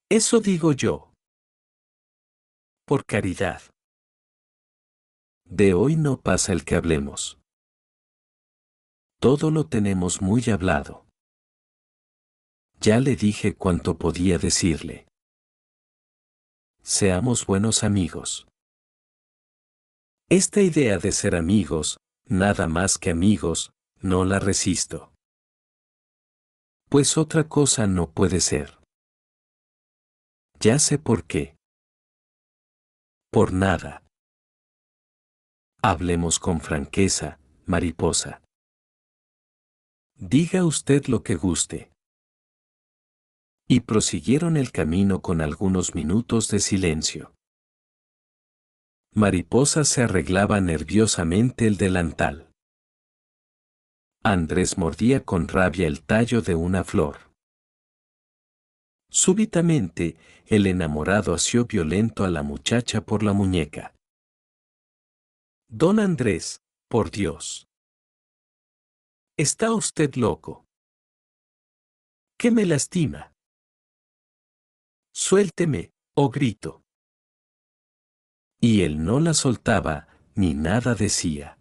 [0.09, 1.11] Eso digo yo.
[2.85, 3.61] Por caridad.
[5.43, 7.42] De hoy no pasa el que hablemos.
[9.23, 11.05] Todo lo tenemos muy hablado.
[12.81, 15.07] Ya le dije cuanto podía decirle.
[16.81, 18.49] Seamos buenos amigos.
[20.27, 25.13] Esta idea de ser amigos, nada más que amigos, no la resisto.
[26.89, 28.77] Pues otra cosa no puede ser.
[30.59, 31.55] Ya sé por qué.
[33.31, 34.03] Por nada.
[35.81, 38.42] Hablemos con franqueza, mariposa.
[40.15, 41.91] Diga usted lo que guste.
[43.67, 47.33] Y prosiguieron el camino con algunos minutos de silencio.
[49.15, 52.49] Mariposa se arreglaba nerviosamente el delantal.
[54.23, 57.31] Andrés mordía con rabia el tallo de una flor.
[59.09, 60.17] Súbitamente,
[60.47, 63.93] el enamorado asió violento a la muchacha por la muñeca.
[65.67, 67.67] Don Andrés, por Dios.
[69.35, 70.67] Está usted loco.
[72.37, 73.33] ¿Qué me lastima?
[75.11, 76.83] Suélteme, oh grito.
[78.61, 81.57] Y él no la soltaba, ni nada decía.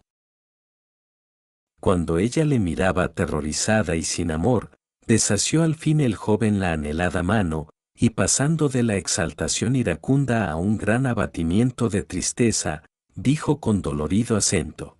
[1.80, 7.22] Cuando ella le miraba aterrorizada y sin amor, desació al fin el joven la anhelada
[7.22, 13.80] mano, y pasando de la exaltación iracunda a un gran abatimiento de tristeza, dijo con
[13.80, 14.98] dolorido acento.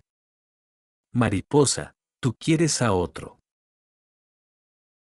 [1.13, 1.93] Mariposa,
[2.23, 3.37] tú quieres a otro.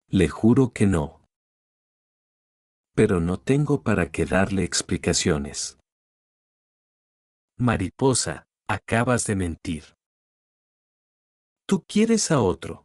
[0.06, 1.24] Le juro que no.
[2.94, 5.78] Pero no tengo para qué darle explicaciones.
[7.56, 9.84] Mariposa, acabas de mentir.
[11.66, 12.84] Tú quieres a otro.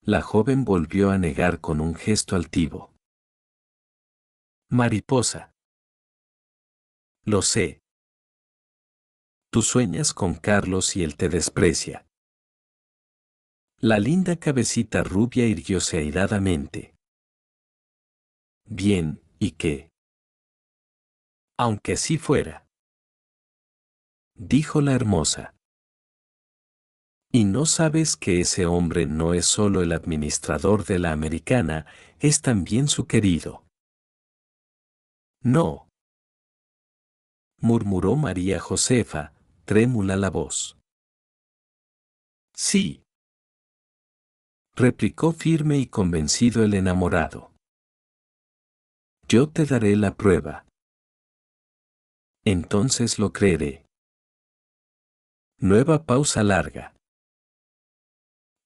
[0.00, 2.94] La joven volvió a negar con un gesto altivo.
[4.70, 5.52] Mariposa.
[7.24, 7.82] Lo sé.
[9.50, 12.06] Tú sueñas con Carlos y él te desprecia.
[13.84, 16.94] La linda cabecita rubia irguióse airadamente.
[18.64, 19.90] Bien, ¿y qué?
[21.58, 22.64] Aunque así fuera.
[24.36, 25.56] Dijo la hermosa.
[27.32, 31.86] ¿Y no sabes que ese hombre no es solo el administrador de la americana,
[32.20, 33.64] es también su querido?
[35.42, 35.88] No.
[37.58, 39.32] Murmuró María Josefa,
[39.64, 40.78] trémula la voz.
[42.54, 43.01] Sí
[44.74, 47.52] replicó firme y convencido el enamorado.
[49.28, 50.66] Yo te daré la prueba.
[52.44, 53.84] Entonces lo creeré.
[55.58, 56.94] Nueva pausa larga.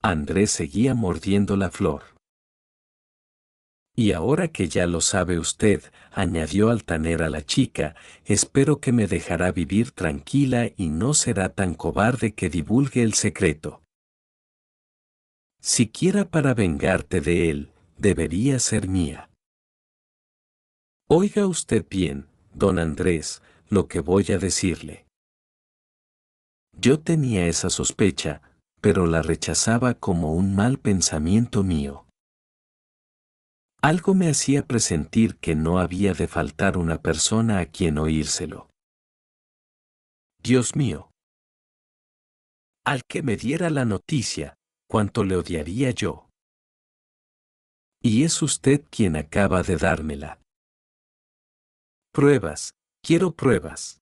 [0.03, 2.03] Andrés seguía mordiendo la flor.
[3.95, 5.83] Y ahora que ya lo sabe usted,
[6.13, 12.35] añadió altanera la chica, espero que me dejará vivir tranquila y no será tan cobarde
[12.35, 13.83] que divulgue el secreto.
[15.61, 19.31] Siquiera para vengarte de él, debería ser mía.
[21.09, 25.07] Oiga usted bien, don Andrés, lo que voy a decirle.
[26.73, 28.43] Yo tenía esa sospecha,
[28.81, 32.07] pero la rechazaba como un mal pensamiento mío.
[33.83, 38.69] Algo me hacía presentir que no había de faltar una persona a quien oírselo.
[40.43, 41.11] Dios mío.
[42.85, 44.55] Al que me diera la noticia,
[44.89, 46.29] cuánto le odiaría yo.
[48.03, 50.41] Y es usted quien acaba de dármela.
[52.13, 54.01] Pruebas, quiero pruebas.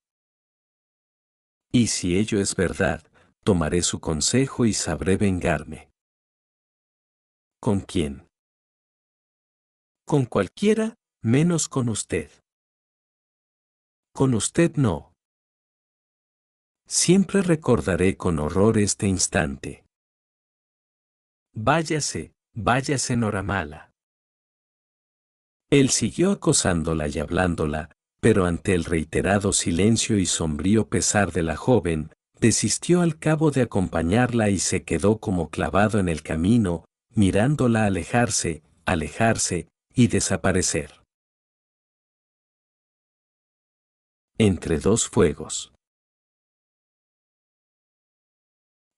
[1.72, 3.03] Y si ello es verdad,
[3.43, 5.91] tomaré su consejo y sabré vengarme.
[7.61, 8.28] ¿Con quién?
[10.07, 12.30] Con cualquiera, menos con usted.
[14.12, 15.12] Con usted no.
[16.87, 19.84] Siempre recordaré con horror este instante.
[21.55, 23.92] Váyase, váyase Noramala.
[25.70, 27.90] Él siguió acosándola y hablándola,
[28.20, 33.62] pero ante el reiterado silencio y sombrío pesar de la joven, desistió al cabo de
[33.62, 36.84] acompañarla y se quedó como clavado en el camino,
[37.14, 41.02] mirándola alejarse, alejarse y desaparecer.
[44.38, 45.74] Entre dos fuegos.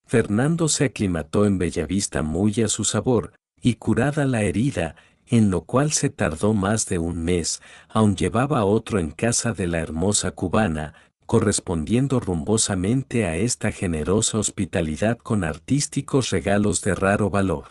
[0.07, 4.95] Fernando se aclimató en Bellavista muy a su sabor, y curada la herida,
[5.27, 9.67] en lo cual se tardó más de un mes, aun llevaba otro en casa de
[9.67, 10.95] la hermosa cubana,
[11.27, 17.67] correspondiendo rumbosamente a esta generosa hospitalidad con artísticos regalos de raro valor.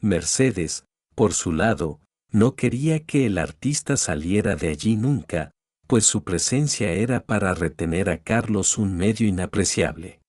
[0.00, 0.84] Mercedes,
[1.16, 1.98] por su lado,
[2.30, 5.50] no quería que el artista saliera de allí nunca,
[5.88, 10.20] pues su presencia era para retener a Carlos un medio inapreciable.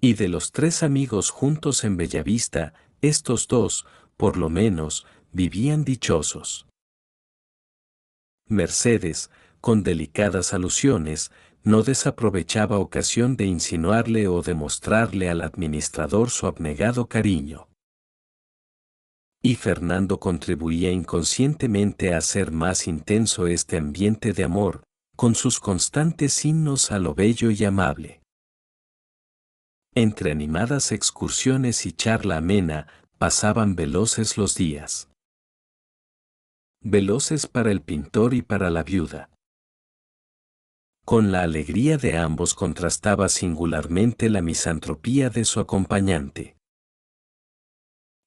[0.00, 3.84] Y de los tres amigos juntos en Bellavista, estos dos,
[4.16, 6.66] por lo menos, vivían dichosos.
[8.46, 9.30] Mercedes,
[9.60, 11.32] con delicadas alusiones,
[11.64, 17.68] no desaprovechaba ocasión de insinuarle o demostrarle al administrador su abnegado cariño.
[19.42, 24.84] Y Fernando contribuía inconscientemente a hacer más intenso este ambiente de amor,
[25.16, 28.22] con sus constantes signos a lo bello y amable.
[30.00, 32.86] Entre animadas excursiones y charla amena,
[33.18, 35.10] pasaban veloces los días.
[36.80, 39.28] Veloces para el pintor y para la viuda.
[41.04, 46.56] Con la alegría de ambos contrastaba singularmente la misantropía de su acompañante.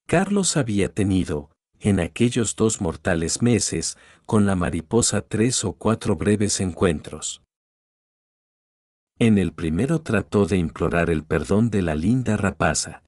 [0.08, 6.60] Carlos había tenido, en aquellos dos mortales meses, con la mariposa tres o cuatro breves
[6.60, 7.42] encuentros.
[9.22, 13.04] En el primero trató de implorar el perdón de la linda rapaza.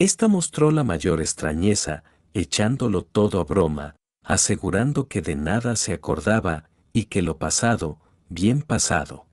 [0.00, 2.02] Esta mostró la mayor extrañeza,
[2.34, 8.62] echándolo todo a broma, asegurando que de nada se acordaba, y que lo pasado, bien
[8.62, 9.28] pasado.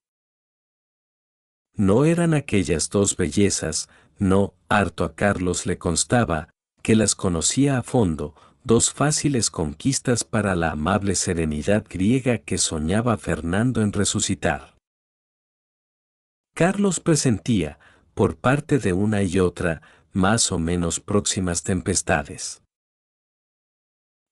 [1.75, 3.89] No eran aquellas dos bellezas,
[4.19, 6.49] no, harto a Carlos le constaba,
[6.83, 13.17] que las conocía a fondo, dos fáciles conquistas para la amable serenidad griega que soñaba
[13.17, 14.77] Fernando en resucitar.
[16.59, 17.79] Carlos presentía,
[18.13, 19.81] por parte de una y otra,
[20.11, 22.61] más o menos próximas tempestades.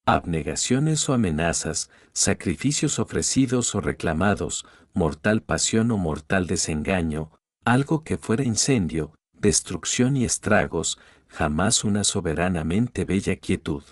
[0.06, 7.32] Abnegaciones o amenazas, sacrificios ofrecidos o reclamados, mortal pasión o mortal desengaño,
[7.64, 11.00] algo que fuera incendio, destrucción y estragos,
[11.30, 13.84] jamás una soberanamente bella quietud.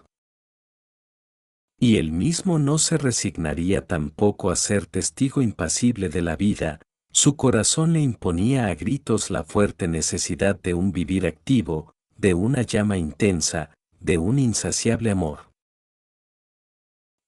[1.80, 6.82] Y él mismo no se resignaría tampoco a ser testigo impasible de la vida,
[7.16, 12.62] su corazón le imponía a gritos la fuerte necesidad de un vivir activo, de una
[12.62, 15.50] llama intensa, de un insaciable amor.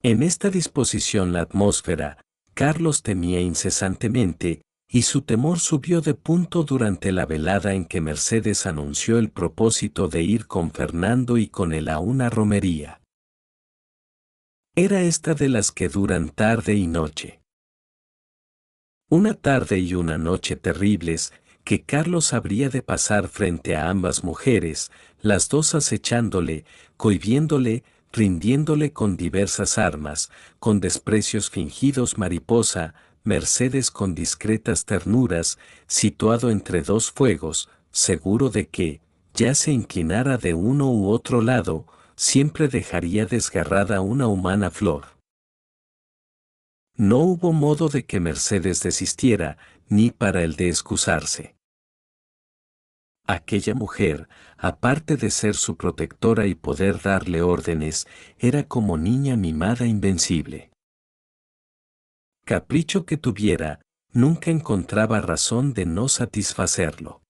[0.04, 2.22] En esta disposición la atmósfera,
[2.54, 8.66] Carlos temía incesantemente, y su temor subió de punto durante la velada en que Mercedes
[8.66, 13.00] anunció el propósito de ir con Fernando y con él a una romería.
[14.76, 17.40] Era esta de las que duran tarde y noche.
[19.10, 21.32] Una tarde y una noche terribles
[21.64, 24.92] que Carlos habría de pasar frente a ambas mujeres,
[25.22, 26.66] las dos acechándole,
[26.98, 30.30] cohibiéndole, rindiéndole con diversas armas,
[30.60, 39.00] con desprecios fingidos mariposa, Mercedes con discretas ternuras, situado entre dos fuegos, seguro de que,
[39.34, 41.86] ya se inclinara de uno u otro lado,
[42.18, 45.17] siempre dejaría desgarrada una humana flor.
[46.98, 51.56] No hubo modo de que Mercedes desistiera, ni para el de excusarse.
[53.26, 54.28] Aquella mujer,
[54.58, 60.72] aparte de ser su protectora y poder darle órdenes, era como niña mimada invencible
[62.48, 63.82] capricho que tuviera,
[64.14, 67.22] nunca encontraba razón de no satisfacerlo.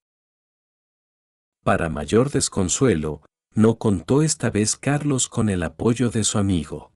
[1.64, 3.24] Para mayor desconsuelo,
[3.56, 6.92] no contó esta vez Carlos con el apoyo de su amigo.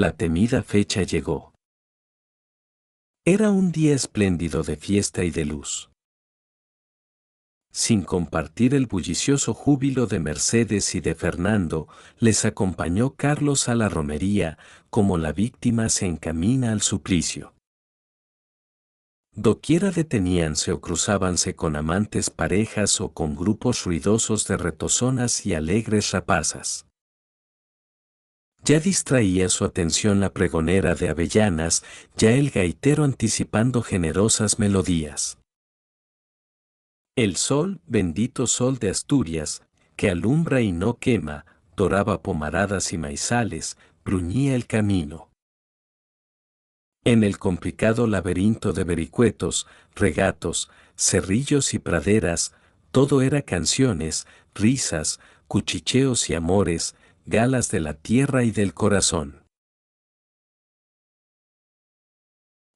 [0.00, 1.52] La temida fecha llegó.
[3.24, 5.90] Era un día espléndido de fiesta y de luz
[7.78, 11.86] sin compartir el bullicioso júbilo de Mercedes y de Fernando,
[12.18, 14.58] les acompañó Carlos a la romería,
[14.90, 17.54] como la víctima se encamina al suplicio.
[19.32, 26.10] Doquiera deteníanse o cruzábanse con amantes parejas o con grupos ruidosos de retozonas y alegres
[26.10, 26.87] rapazas.
[28.68, 31.82] Ya distraía su atención la pregonera de avellanas,
[32.18, 35.38] ya el gaitero anticipando generosas melodías.
[37.16, 39.62] El sol, bendito sol de Asturias,
[39.96, 41.46] que alumbra y no quema,
[41.78, 45.30] doraba pomaradas y maizales, bruñía el camino.
[47.04, 52.52] En el complicado laberinto de vericuetos, regatos, cerrillos y praderas,
[52.90, 56.94] todo era canciones, risas, cuchicheos y amores,
[57.28, 59.44] galas de la tierra y del corazón.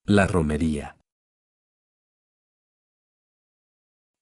[0.04, 0.98] La romería.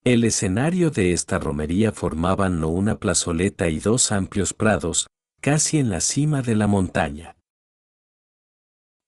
[0.05, 5.09] El escenario de esta romería formaban no una plazoleta y dos amplios prados,
[5.41, 7.35] casi en la cima de la montaña.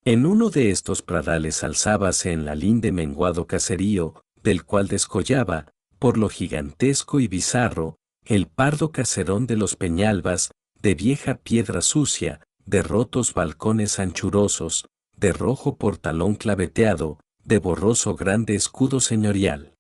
[0.05, 6.19] En uno de estos pradales alzábase en la linde menguado caserío, del cual descollaba, por
[6.19, 7.95] lo gigantesco y bizarro,
[8.25, 10.51] el pardo caserón de los Peñalbas,
[10.83, 18.57] de vieja piedra sucia, de rotos balcones anchurosos, de rojo portalón claveteado, de borroso grande
[18.57, 19.75] escudo señorial.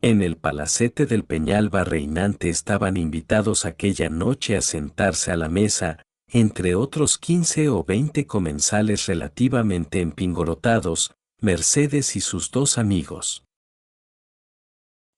[0.00, 6.02] En el palacete del Peñalba reinante estaban invitados aquella noche a sentarse a la mesa,
[6.28, 13.44] entre otros quince o veinte comensales relativamente empingorotados, Mercedes y sus dos amigos.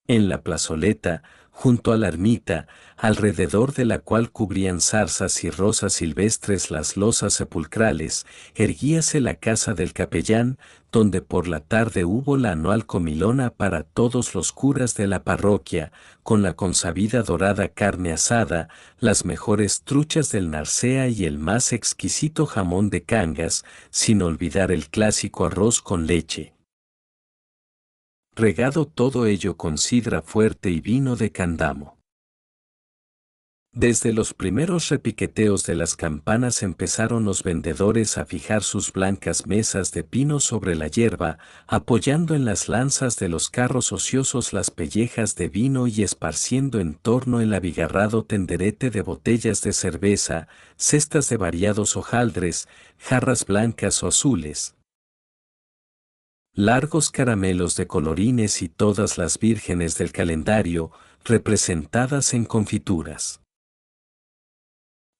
[0.08, 1.24] En la plazoleta,
[1.58, 2.66] junto a la ermita,
[2.98, 9.72] alrededor de la cual cubrían zarzas y rosas silvestres las losas sepulcrales, erguíase la casa
[9.72, 10.58] del capellán,
[10.92, 15.92] donde por la tarde hubo la anual comilona para todos los curas de la parroquia,
[16.22, 22.44] con la consabida dorada carne asada, las mejores truchas del narcea y el más exquisito
[22.44, 26.55] jamón de cangas, sin olvidar el clásico arroz con leche
[28.36, 31.96] regado todo ello con sidra fuerte y vino de candamo.
[33.72, 39.90] Desde los primeros repiqueteos de las campanas empezaron los vendedores a fijar sus blancas mesas
[39.92, 45.34] de pino sobre la hierba, apoyando en las lanzas de los carros ociosos las pellejas
[45.34, 51.38] de vino y esparciendo en torno el abigarrado tenderete de botellas de cerveza, cestas de
[51.38, 52.68] variados hojaldres,
[52.98, 54.75] jarras blancas o azules.
[56.58, 60.90] Largos caramelos de colorines y todas las vírgenes del calendario,
[61.22, 63.42] representadas en confituras.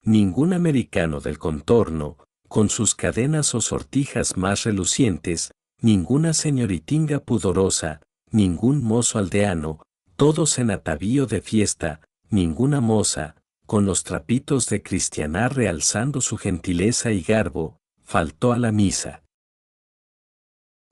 [0.01, 2.17] Ningún americano del contorno,
[2.47, 9.83] con sus cadenas o sortijas más relucientes, ninguna señoritinga pudorosa, ningún mozo aldeano,
[10.15, 13.35] todos en atavío de fiesta, ninguna moza,
[13.67, 19.21] con los trapitos de cristianar realzando su gentileza y garbo, faltó a la misa.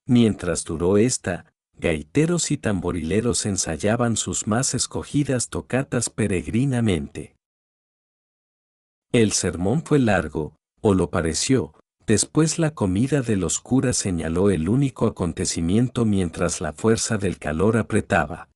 [0.08, 7.36] Mientras duró esta, gaiteros y tamborileros ensayaban sus más escogidas tocatas peregrinamente.
[9.12, 11.74] El sermón fue largo, o lo pareció,
[12.06, 17.78] después la comida de los curas señaló el único acontecimiento mientras la fuerza del calor
[17.78, 18.50] apretaba.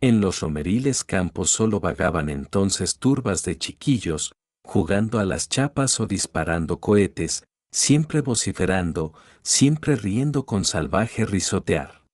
[0.00, 4.32] En los romeriles campos solo vagaban entonces turbas de chiquillos,
[4.64, 7.44] jugando a las chapas o disparando cohetes,
[7.76, 9.12] siempre vociferando,
[9.42, 12.06] siempre riendo con salvaje risotear.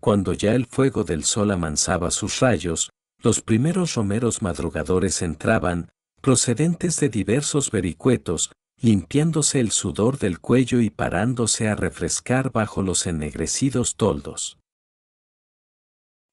[0.00, 5.88] Cuando ya el fuego del sol amansaba sus rayos, los primeros romeros madrugadores entraban,
[6.20, 13.08] procedentes de diversos vericuetos, limpiándose el sudor del cuello y parándose a refrescar bajo los
[13.08, 14.59] ennegrecidos toldos.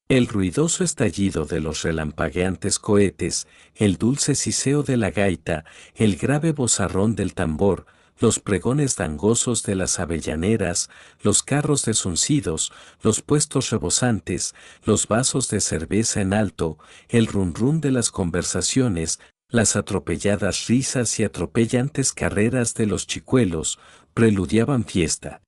[0.08, 6.52] El ruidoso estallido de los relampagueantes cohetes, el dulce siseo de la gaita, el grave
[6.52, 7.84] bozarrón del tambor,
[8.18, 10.88] los pregones dangosos de las avellaneras,
[11.20, 16.78] los carros desuncidos, los puestos rebosantes, los vasos de cerveza en alto,
[17.10, 23.78] el run de las conversaciones, las atropelladas risas y atropellantes carreras de los chicuelos,
[24.14, 25.42] preludiaban fiesta.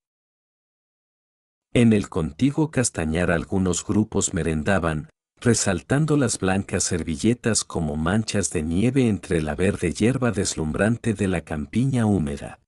[1.73, 5.09] En el contiguo castañar algunos grupos merendaban,
[5.41, 11.43] resaltando las blancas servilletas como manchas de nieve entre la verde hierba deslumbrante de la
[11.43, 12.59] campiña húmeda.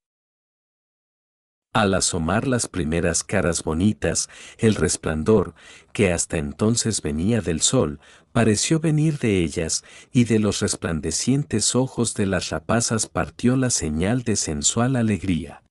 [1.73, 5.53] Al asomar las primeras caras bonitas, el resplandor,
[5.91, 7.99] que hasta entonces venía del sol,
[8.31, 9.83] pareció venir de ellas,
[10.13, 15.63] y de los resplandecientes ojos de las rapazas partió la señal de sensual alegría.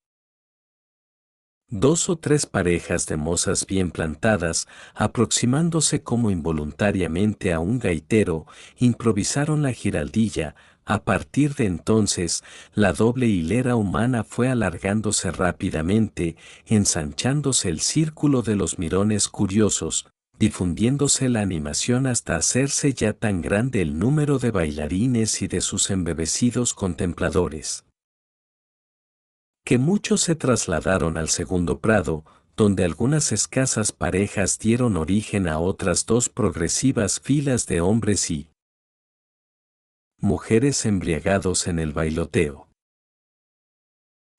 [1.75, 8.47] Dos o tres parejas de mozas bien plantadas, aproximándose como involuntariamente a un gaitero,
[8.77, 10.55] improvisaron la giraldilla,
[10.85, 12.45] a partir de entonces,
[12.75, 20.07] la doble hilera humana fue alargándose rápidamente, ensanchándose el círculo de los mirones curiosos,
[20.39, 25.89] difundiéndose la animación hasta hacerse ya tan grande el número de bailarines y de sus
[25.89, 27.87] embebecidos contempladores.
[29.65, 32.25] Que muchos se trasladaron al segundo prado,
[32.57, 38.51] donde algunas escasas parejas dieron origen a otras dos progresivas filas de hombres y,
[40.23, 42.69] mujeres embriagados en el bailoteo.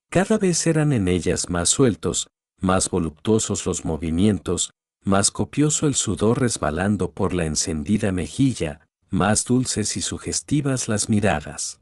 [0.09, 2.27] Cada vez eran en ellas más sueltos,
[2.61, 4.71] más voluptuosos los movimientos,
[5.03, 11.81] más copioso el sudor resbalando por la encendida mejilla, más dulces y sugestivas las miradas.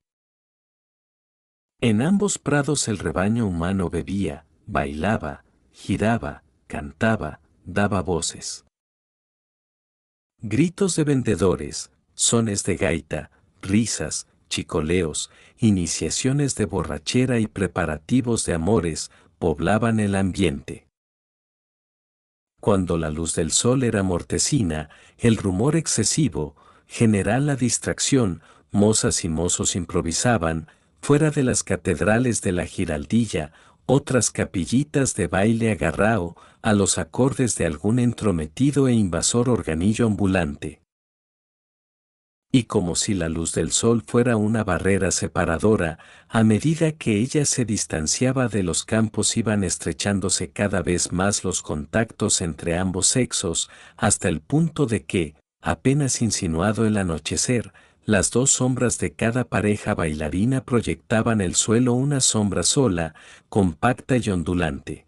[1.84, 8.66] En ambos prados el rebaño humano bebía, bailaba, giraba, cantaba, daba voces.
[10.44, 13.32] Gritos de vendedores, sones de gaita,
[13.64, 19.10] risas, chicoleos, iniciaciones de borrachera y preparativos de amores
[19.40, 20.86] poblaban el ambiente.
[22.60, 26.56] Cuando la luz del sol era mortecina, el rumor excesivo,
[26.86, 30.68] general la distracción, mozas y mozos improvisaban,
[31.02, 33.52] fuera de las catedrales de la giraldilla,
[33.86, 40.82] otras capillitas de baile agarrao, a los acordes de algún entrometido e invasor organillo ambulante.
[42.54, 47.46] Y como si la luz del sol fuera una barrera separadora, a medida que ella
[47.46, 53.70] se distanciaba de los campos iban estrechándose cada vez más los contactos entre ambos sexos,
[53.96, 57.72] hasta el punto de que, apenas insinuado el anochecer,
[58.06, 63.14] las dos sombras de cada pareja bailarina proyectaban el suelo una sombra sola,
[63.50, 65.08] compacta y ondulante.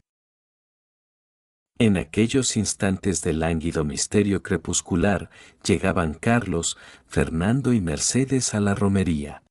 [1.80, 5.32] En aquellos instantes de lánguido misterio crepuscular
[5.64, 6.78] llegaban Carlos,
[7.08, 9.44] Fernando y Mercedes a la romería.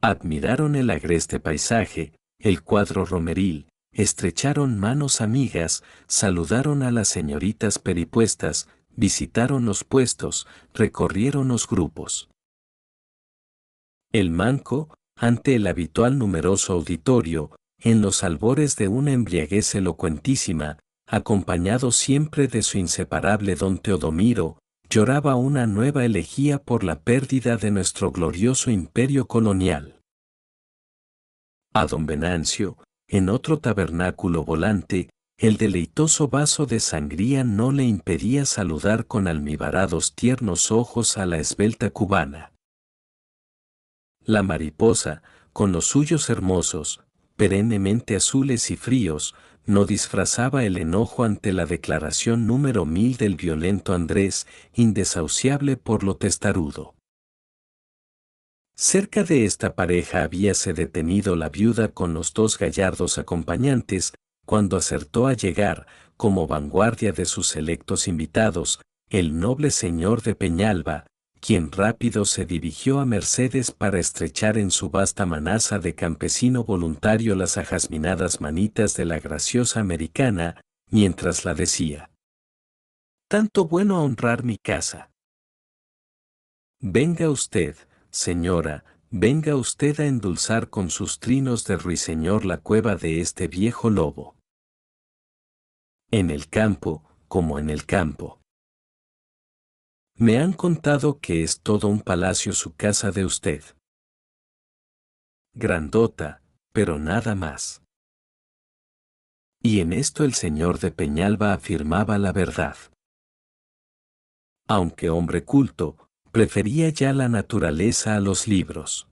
[0.00, 8.68] Admiraron el agreste paisaje, el cuadro romeril, estrecharon manos amigas, saludaron a las señoritas peripuestas,
[8.96, 12.28] visitaron los puestos, recorrieron los grupos.
[14.12, 21.92] El manco, ante el habitual numeroso auditorio, en los albores de una embriaguez elocuentísima, acompañado
[21.92, 28.10] siempre de su inseparable don Teodomiro, lloraba una nueva elegía por la pérdida de nuestro
[28.10, 30.00] glorioso imperio colonial.
[31.74, 32.78] A don Venancio,
[33.08, 40.14] en otro tabernáculo volante, el deleitoso vaso de sangría no le impedía saludar con almibarados
[40.14, 42.52] tiernos ojos a la esbelta cubana.
[44.24, 45.22] La mariposa,
[45.52, 47.02] con los suyos hermosos,
[47.36, 49.34] perennemente azules y fríos,
[49.66, 56.16] no disfrazaba el enojo ante la declaración número mil del violento Andrés, indesahuciable por lo
[56.16, 56.94] testarudo.
[58.74, 64.12] Cerca de esta pareja habíase detenido la viuda con los dos gallardos acompañantes,
[64.46, 65.86] cuando acertó a llegar,
[66.16, 68.80] como vanguardia de sus selectos invitados,
[69.10, 71.06] el noble señor de Peñalba,
[71.40, 77.34] quien rápido se dirigió a Mercedes para estrechar en su vasta manaza de campesino voluntario
[77.34, 82.10] las ajasminadas manitas de la graciosa americana, mientras la decía.
[83.28, 85.10] Tanto bueno a honrar mi casa.
[86.80, 87.76] Venga usted,
[88.10, 93.90] señora, venga usted a endulzar con sus trinos de ruiseñor la cueva de este viejo
[93.90, 94.35] lobo.
[96.12, 98.40] En el campo, como en el campo.
[100.14, 103.64] Me han contado que es todo un palacio su casa de usted.
[105.52, 106.42] Grandota,
[106.72, 107.82] pero nada más.
[109.60, 112.76] Y en esto el señor de Peñalba afirmaba la verdad.
[114.68, 119.08] Aunque hombre culto, prefería ya la naturaleza a los libros.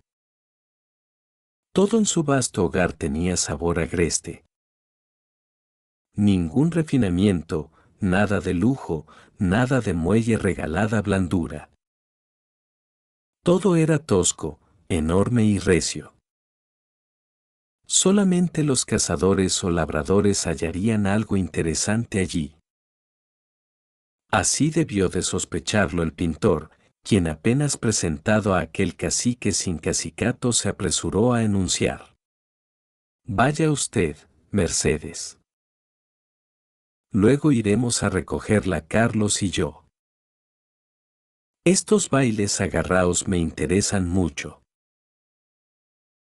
[1.72, 4.43] Todo en su vasto hogar tenía sabor agreste.
[6.16, 9.06] Ningún refinamiento, nada de lujo,
[9.38, 11.70] nada de muelle regalada blandura.
[13.42, 16.14] Todo era tosco, enorme y recio.
[17.86, 22.56] Solamente los cazadores o labradores hallarían algo interesante allí.
[24.30, 26.70] Así debió de sospecharlo el pintor,
[27.02, 32.16] quien apenas presentado a aquel cacique sin cacicato se apresuró a enunciar.
[33.26, 34.16] Vaya usted,
[34.50, 35.38] Mercedes.
[37.16, 39.84] Luego iremos a recogerla Carlos y yo.
[41.64, 44.62] Estos bailes agarraos me interesan mucho.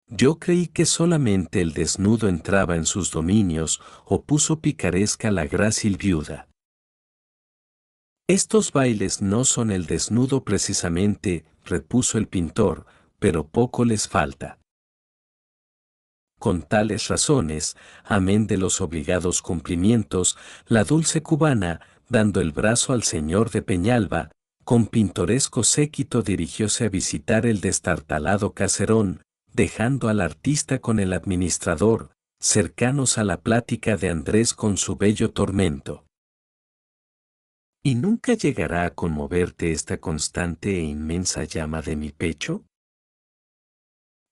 [0.06, 5.96] Yo creí que solamente el desnudo entraba en sus dominios o puso picaresca la grácil
[5.96, 6.48] viuda.
[8.28, 12.86] Estos bailes no son el desnudo precisamente, repuso el pintor,
[13.18, 14.60] pero poco les falta.
[16.46, 20.38] Con tales razones, amén de los obligados cumplimientos,
[20.68, 24.30] la dulce cubana, dando el brazo al señor de Peñalba,
[24.62, 32.12] con pintoresco séquito dirigióse a visitar el destartalado caserón, dejando al artista con el administrador,
[32.38, 36.04] cercanos a la plática de Andrés con su bello tormento.
[37.82, 42.62] ¿Y nunca llegará a conmoverte esta constante e inmensa llama de mi pecho?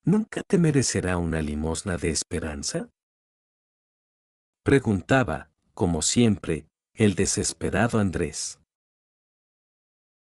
[0.05, 2.91] ¿Nunca te merecerá una limosna de esperanza?
[4.63, 8.61] Preguntaba, como siempre, el desesperado Andrés.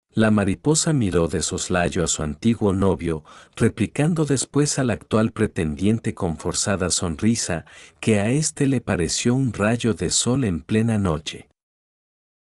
[0.09, 3.26] La mariposa miró de soslayo a su antiguo novio,
[3.57, 7.65] replicando después al actual pretendiente con forzada sonrisa,
[7.99, 11.49] que a éste le pareció un rayo de sol en plena noche.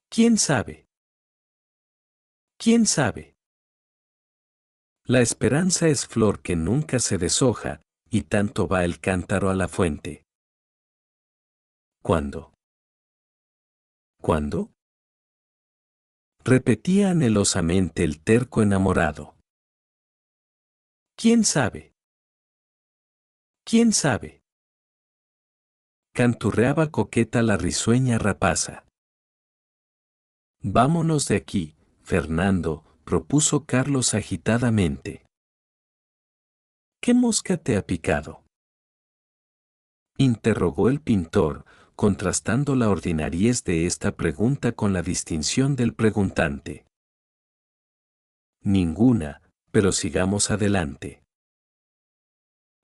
[0.09, 0.87] ¿Quién sabe?
[2.57, 3.37] ¿Quién sabe?
[5.11, 9.67] La esperanza es flor que nunca se deshoja, y tanto va el cántaro a la
[9.67, 10.25] fuente.
[12.01, 12.55] ¿Cuándo?
[14.23, 14.71] ¿Cuándo?
[16.45, 19.35] Repetía anhelosamente el terco enamorado.
[21.17, 21.93] ¿Quién sabe?
[23.65, 24.45] ¿Quién sabe?
[26.15, 28.85] Canturreaba coqueta la risueña rapaza.
[30.63, 35.27] Vámonos de aquí, Fernando, propuso Carlos agitadamente.
[37.03, 38.45] ¿Qué mosca te ha picado?
[40.17, 41.65] Interrogó el pintor,
[41.97, 46.87] contrastando la ordinariez de esta pregunta con la distinción del preguntante.
[48.63, 49.43] Ninguna,
[49.73, 51.25] pero sigamos adelante.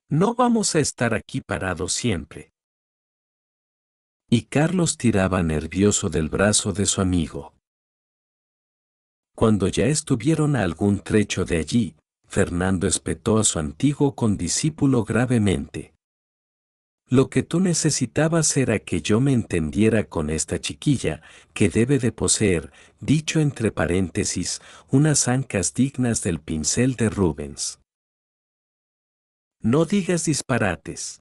[0.09, 2.51] No vamos a estar aquí parados siempre.
[4.29, 7.56] Y Carlos tiraba nervioso del brazo de su amigo.
[9.37, 11.95] Cuando ya estuvieron a algún trecho de allí,
[12.27, 15.93] Fernando espetó a su antiguo condiscípulo gravemente.
[17.07, 21.21] Lo que tú necesitabas era que yo me entendiera con esta chiquilla,
[21.53, 24.59] que debe de poseer, dicho entre paréntesis,
[24.89, 27.79] unas ancas dignas del pincel de Rubens.
[29.61, 31.19] No digas disparates.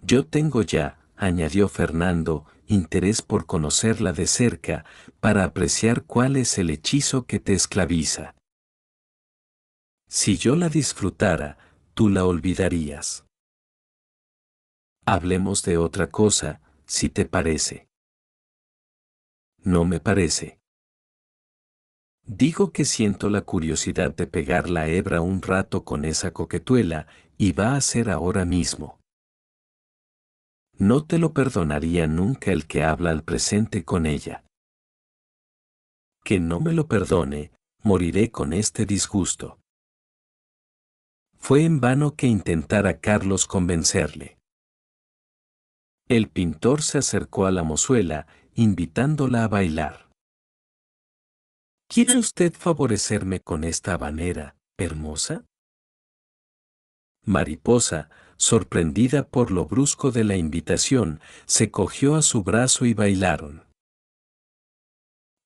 [0.00, 4.84] Yo tengo ya, añadió Fernando, interés por conocerla de cerca,
[5.20, 8.34] para apreciar cuál es el hechizo que te esclaviza.
[10.08, 11.58] Si yo la disfrutara,
[11.94, 13.24] tú la olvidarías.
[15.04, 17.88] Hablemos de otra cosa, si te parece.
[19.58, 20.58] No me parece.
[22.24, 27.06] Digo que siento la curiosidad de pegar la hebra un rato con esa coquetuela,
[27.38, 28.97] y va a ser ahora mismo.
[30.78, 34.44] No te lo perdonaría nunca el que habla al presente con ella.
[36.22, 37.50] Que no me lo perdone,
[37.82, 39.58] moriré con este disgusto.
[41.36, 44.38] Fue en vano que intentara Carlos convencerle.
[46.08, 50.08] El pintor se acercó a la mozuela, invitándola a bailar.
[51.88, 55.44] ¿Quiere usted favorecerme con esta habanera, hermosa?
[57.24, 63.64] Mariposa, sorprendida por lo brusco de la invitación, se cogió a su brazo y bailaron.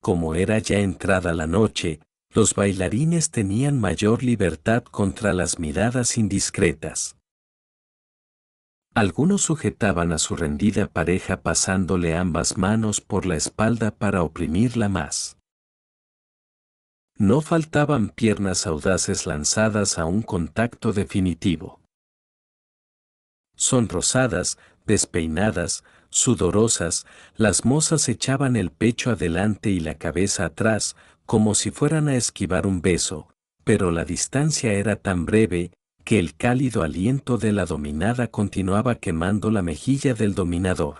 [0.01, 2.01] Como era ya entrada la noche,
[2.35, 7.17] los bailarines tenían mayor libertad contra las miradas indiscretas.
[8.95, 15.39] Algunos sujetaban a su rendida pareja pasándole ambas manos por la espalda para oprimirla más.
[17.17, 21.82] No faltaban piernas audaces lanzadas a un contacto definitivo.
[23.63, 27.07] Sonrosadas, despeinadas, sudorosas,
[27.37, 30.97] las mozas echaban el pecho adelante y la cabeza atrás,
[31.27, 33.29] como si fueran a esquivar un beso,
[33.63, 35.71] pero la distancia era tan breve,
[36.03, 40.97] que el cálido aliento de la dominada continuaba quemando la mejilla del dominador.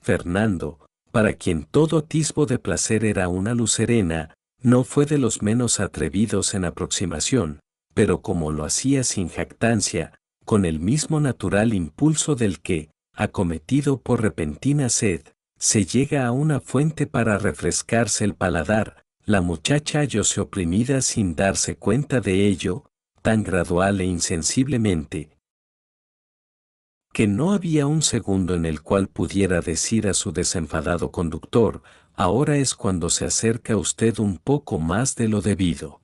[0.00, 5.42] Fernando, para quien todo atisbo de placer era una luz serena, no fue de los
[5.42, 7.58] menos atrevidos en aproximación,
[7.92, 10.12] pero como lo hacía sin jactancia,
[10.44, 15.22] con el mismo natural impulso del que, acometido por repentina sed,
[15.58, 21.76] se llega a una fuente para refrescarse el paladar, la muchacha hallóse oprimida sin darse
[21.76, 22.90] cuenta de ello,
[23.22, 25.30] tan gradual e insensiblemente,
[27.12, 31.82] que no había un segundo en el cual pudiera decir a su desenfadado conductor,
[32.14, 35.99] ahora es cuando se acerca usted un poco más de lo debido.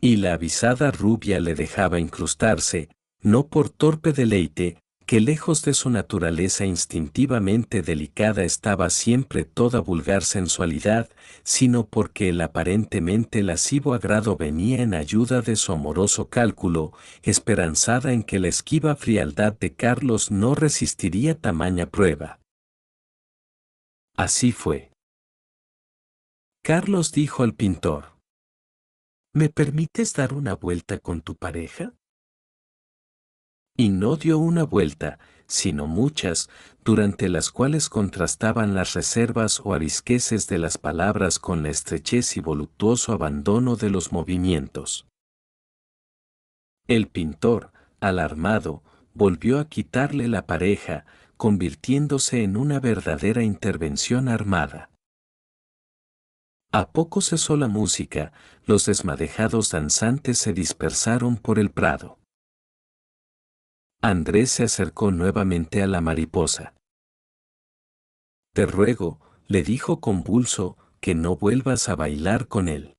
[0.00, 2.88] Y la avisada rubia le dejaba incrustarse,
[3.20, 4.78] no por torpe deleite,
[5.08, 11.08] que lejos de su naturaleza instintivamente delicada estaba siempre toda vulgar sensualidad,
[11.42, 16.92] sino porque el aparentemente lascivo agrado venía en ayuda de su amoroso cálculo,
[17.22, 22.38] esperanzada en que la esquiva frialdad de Carlos no resistiría tamaña prueba.
[24.14, 24.92] Así fue.
[26.62, 28.17] Carlos dijo al pintor.
[29.38, 31.94] ¿Me permites dar una vuelta con tu pareja?
[33.76, 36.50] y no dio una vuelta, sino muchas,
[36.84, 42.40] durante las cuales contrastaban las reservas o arisqueces de las palabras con la estrechez y
[42.40, 45.06] voluptuoso abandono de los movimientos.
[46.88, 47.70] El pintor,
[48.00, 48.82] alarmado,
[49.14, 54.90] volvió a quitarle la pareja, convirtiéndose en una verdadera intervención armada.
[56.70, 58.32] A poco cesó la música,
[58.66, 62.18] los desmadejados danzantes se dispersaron por el prado.
[64.02, 66.74] Andrés se acercó nuevamente a la mariposa.
[68.52, 72.96] Te ruego, le dijo convulso, que no vuelvas a bailar con él.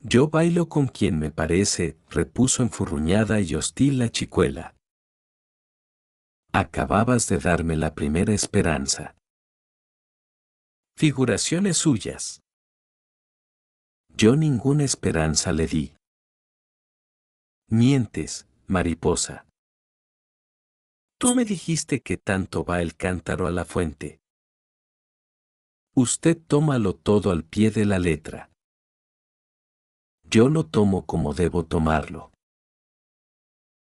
[0.00, 4.74] Yo bailo con quien me parece, repuso enfurruñada y hostil la chicuela.
[6.52, 9.14] Acababas de darme la primera esperanza.
[10.96, 12.42] Figuraciones suyas.
[14.16, 15.94] Yo ninguna esperanza le di.
[17.68, 19.46] Mientes, mariposa.
[21.18, 24.20] Tú me dijiste que tanto va el cántaro a la fuente.
[25.94, 28.50] Usted tómalo todo al pie de la letra.
[30.24, 32.32] Yo lo tomo como debo tomarlo.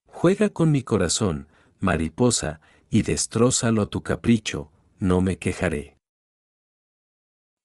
[0.06, 1.48] Juega con mi corazón,
[1.80, 5.97] mariposa, y destrózalo a tu capricho, no me quejaré.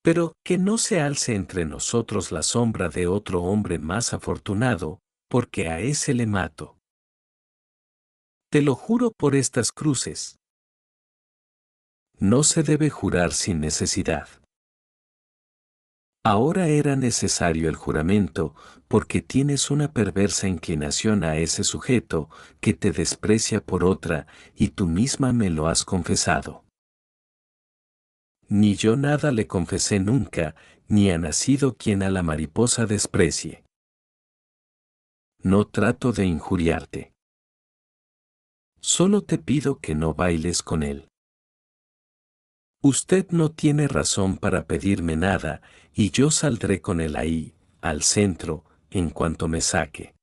[0.03, 4.99] Pero que no se alce entre nosotros la sombra de otro hombre más afortunado,
[5.29, 6.77] porque a ese le mato.
[8.51, 10.35] Te lo juro por estas cruces.
[12.19, 14.27] No se debe jurar sin necesidad.
[16.25, 18.55] Ahora era necesario el juramento,
[18.87, 22.29] porque tienes una perversa inclinación a ese sujeto,
[22.61, 26.63] que te desprecia por otra, y tú misma me lo has confesado.
[28.49, 30.55] Ni yo nada le confesé nunca,
[30.87, 33.63] ni ha nacido quien a la mariposa desprecie.
[35.39, 37.13] No trato de injuriarte.
[38.79, 41.07] Solo te pido que no bailes con él.
[42.81, 45.61] Usted no tiene razón para pedirme nada,
[45.93, 50.13] y yo saldré con él ahí, al centro, en cuanto me saque.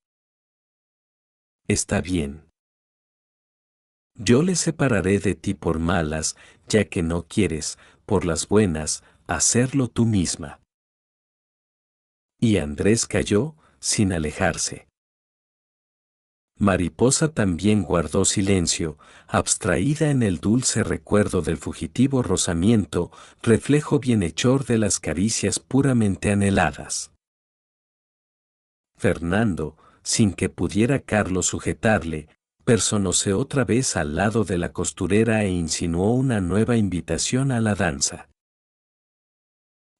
[1.67, 2.51] Está bien.
[4.15, 6.37] Yo le separaré de ti por malas,
[6.69, 7.79] ya que no quieres,
[8.11, 10.59] por las buenas, hacerlo tú misma.
[12.41, 14.89] Y Andrés cayó, sin alejarse.
[16.59, 18.99] Mariposa también guardó silencio,
[19.29, 23.13] abstraída en el dulce recuerdo del fugitivo rozamiento,
[23.45, 27.13] reflejo bienhechor de las caricias puramente anheladas.
[28.97, 32.29] Fernando, sin que pudiera Carlos sujetarle,
[32.65, 37.75] personóse otra vez al lado de la costurera e insinuó una nueva invitación a la
[37.75, 38.29] danza.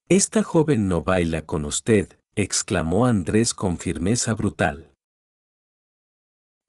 [0.09, 4.93] Esta joven no baila con usted, exclamó Andrés con firmeza brutal.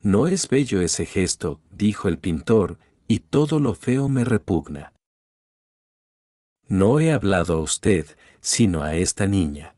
[0.02, 4.94] No es bello ese gesto, dijo el pintor, y todo lo feo me repugna.
[6.68, 9.76] No he hablado a usted, sino a esta niña.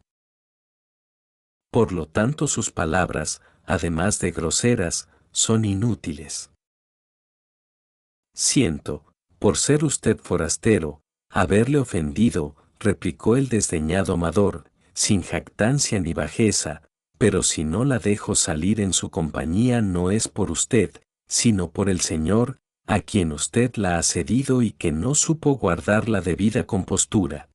[1.72, 6.52] Por lo tanto sus palabras, además de groseras, son inútiles.
[8.34, 9.04] Siento,
[9.40, 16.84] por ser usted forastero, haberle ofendido, replicó el desdeñado amador, sin jactancia ni bajeza,
[17.18, 21.90] pero si no la dejo salir en su compañía no es por usted, sino por
[21.90, 26.66] el Señor, a quien usted la ha cedido y que no supo guardar la debida
[26.66, 27.50] compostura.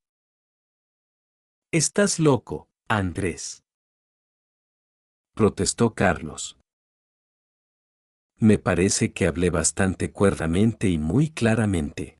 [1.70, 3.62] Estás loco, Andrés.
[5.34, 6.57] Protestó Carlos.
[8.40, 12.18] Me parece que hablé bastante cuerdamente y muy claramente.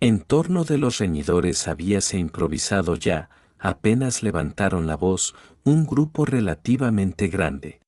[0.00, 7.28] En torno de los reñidores habíase improvisado ya, apenas levantaron la voz, un grupo relativamente
[7.28, 7.80] grande.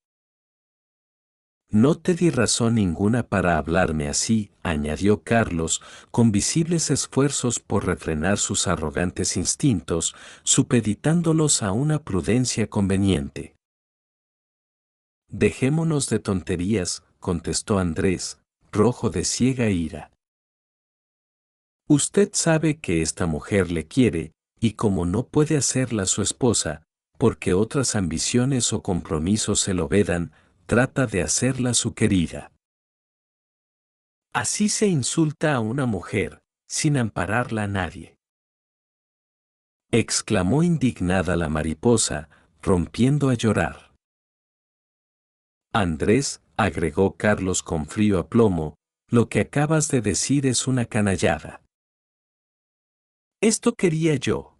[1.69, 8.37] No te di razón ninguna para hablarme así, añadió Carlos, con visibles esfuerzos por refrenar
[8.37, 13.54] sus arrogantes instintos, supeditándolos a una prudencia conveniente.
[15.37, 18.39] Dejémonos de tonterías, contestó Andrés,
[18.71, 20.09] rojo de ciega ira.
[21.89, 24.31] Usted sabe que esta mujer le quiere,
[24.61, 26.83] y como no puede hacerla su esposa,
[27.17, 30.31] porque otras ambiciones o compromisos se lo vedan,
[30.67, 32.53] trata de hacerla su querida.
[34.31, 38.17] Así se insulta a una mujer, sin ampararla a nadie.
[39.91, 42.29] exclamó indignada la mariposa,
[42.61, 43.84] rompiendo a llorar.
[45.75, 48.75] Andrés, agregó Carlos con frío aplomo,
[49.09, 51.61] lo que acabas de decir es una canallada.
[53.41, 54.57] Esto quería yo.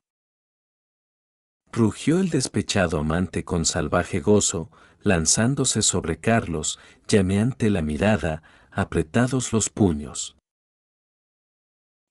[1.71, 9.69] Rugió el despechado amante con salvaje gozo, lanzándose sobre Carlos, llameante la mirada, apretados los
[9.69, 10.35] puños.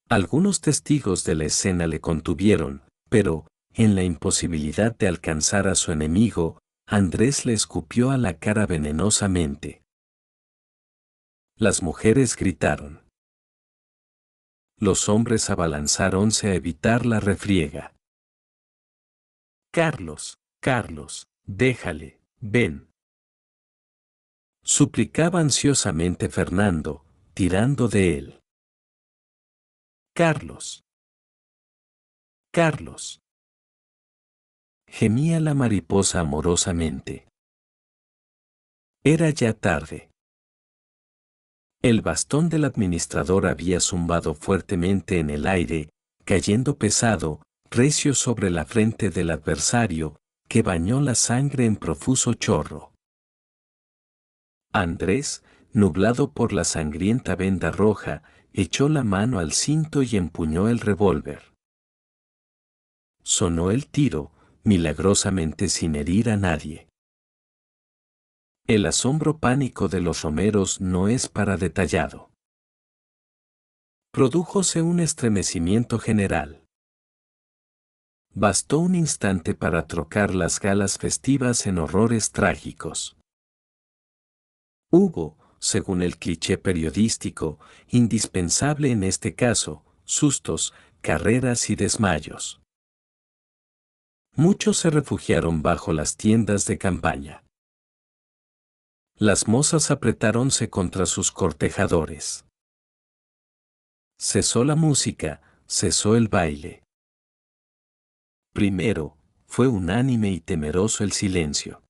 [0.09, 5.93] Algunos testigos de la escena le contuvieron, pero, en la imposibilidad de alcanzar a su
[5.93, 9.82] enemigo, Andrés le escupió a la cara venenosamente.
[11.57, 13.05] Las mujeres gritaron
[14.85, 17.95] los hombres abalanzáronse a evitar la refriega.
[19.72, 22.91] Carlos, Carlos, déjale, ven.
[24.62, 27.05] Suplicaba ansiosamente Fernando,
[27.35, 28.41] tirando de él.
[30.14, 30.85] Carlos.
[32.53, 33.24] Carlos.
[34.97, 37.27] Gemía la mariposa amorosamente.
[39.03, 40.09] Era ya tarde.
[41.83, 45.91] El bastón del administrador había zumbado fuertemente en el aire,
[46.25, 47.43] cayendo pesado,
[47.73, 50.15] recio sobre la frente del adversario,
[50.49, 52.93] que bañó la sangre en profuso chorro.
[54.73, 55.43] Andrés,
[55.73, 58.23] nublado por la sangrienta venda roja,
[58.53, 61.53] echó la mano al cinto y empuñó el revólver.
[63.25, 64.31] Sonó el tiro,
[64.65, 66.89] milagrosamente sin herir a nadie.
[68.67, 72.31] El asombro pánico de los romeros no es para detallado.
[74.11, 76.65] Produjóse un estremecimiento general.
[78.33, 83.19] Bastó un instante para trocar las galas festivas en horrores trágicos.
[84.91, 87.59] Hubo, según el cliché periodístico,
[87.89, 92.64] indispensable en este caso, sustos, carreras y desmayos.
[94.37, 97.45] Muchos se refugiaron bajo las tiendas de campaña.
[99.16, 102.45] Las mozas apretáronse contra sus cortejadores.
[104.18, 106.82] Cesó la música, cesó el baile.
[108.53, 109.16] Primero,
[109.47, 111.85] fue unánime y temeroso el silencio.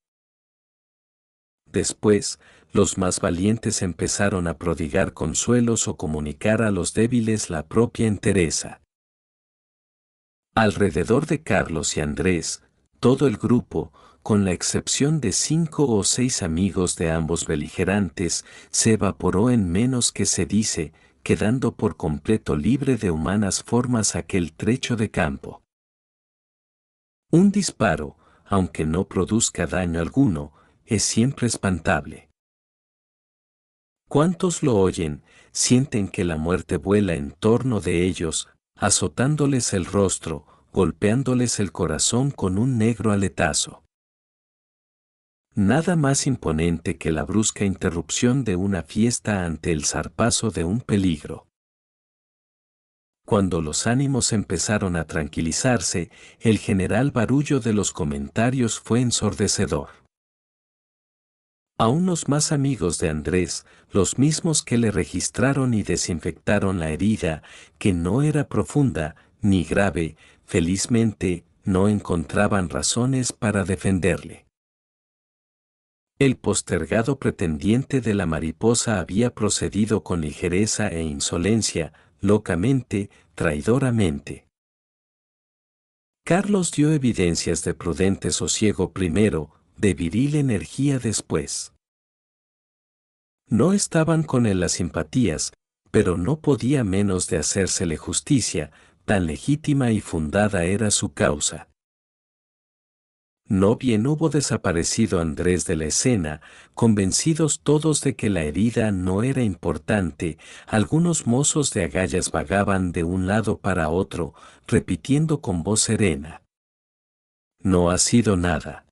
[1.65, 2.39] Después,
[2.73, 8.84] los más valientes empezaron a prodigar consuelos o comunicar a los débiles la propia entereza.
[10.57, 12.63] Alrededor de Carlos y Andrés,
[13.01, 13.91] todo el grupo,
[14.23, 20.13] con la excepción de cinco o seis amigos de ambos beligerantes, se evaporó en menos
[20.13, 20.93] que se dice,
[21.23, 25.61] quedando por completo libre de humanas formas aquel trecho de campo.
[27.31, 30.53] Un disparo, aunque no produzca daño alguno,
[30.85, 32.29] es siempre espantable.
[34.07, 38.47] ¿Cuántos lo oyen, sienten que la muerte vuela en torno de ellos,
[38.77, 43.83] azotándoles el rostro, golpeándoles el corazón con un negro aletazo?
[45.53, 50.81] Nada más imponente que la brusca interrupción de una fiesta ante el zarpazo de un
[50.81, 51.47] peligro.
[53.25, 60.04] Cuando los ánimos empezaron a tranquilizarse, el general barullo de los comentarios fue ensordecedor.
[61.77, 67.43] A unos más amigos de Andrés, los mismos que le registraron y desinfectaron la herida,
[67.77, 70.15] que no era profunda ni grave,
[70.45, 74.45] felizmente, no encontraban razones para defenderle.
[76.17, 84.47] El postergado pretendiente de la mariposa había procedido con ligereza e insolencia, locamente, traidoramente.
[86.23, 91.73] Carlos dio evidencias de prudente sosiego primero, de viril energía después.
[93.47, 95.53] No estaban con él las simpatías,
[95.91, 98.71] pero no podía menos de hacérsele justicia,
[99.05, 101.69] tan legítima y fundada era su causa.
[103.47, 106.41] No bien hubo desaparecido Andrés de la escena,
[106.73, 113.03] convencidos todos de que la herida no era importante, algunos mozos de agallas vagaban de
[113.03, 114.33] un lado para otro,
[114.65, 116.41] repitiendo con voz serena.
[117.59, 118.84] No ha sido nada.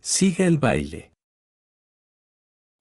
[0.00, 1.12] Siga el baile.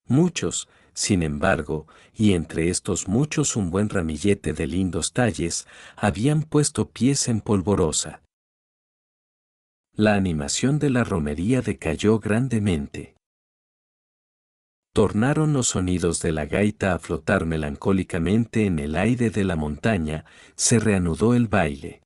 [0.07, 5.67] Muchos, sin embargo, y entre estos muchos un buen ramillete de lindos talles,
[5.97, 8.21] habían puesto pies en polvorosa.
[9.93, 13.15] La animación de la romería decayó grandemente.
[14.93, 20.25] Tornaron los sonidos de la gaita a flotar melancólicamente en el aire de la montaña,
[20.55, 22.01] se reanudó el baile.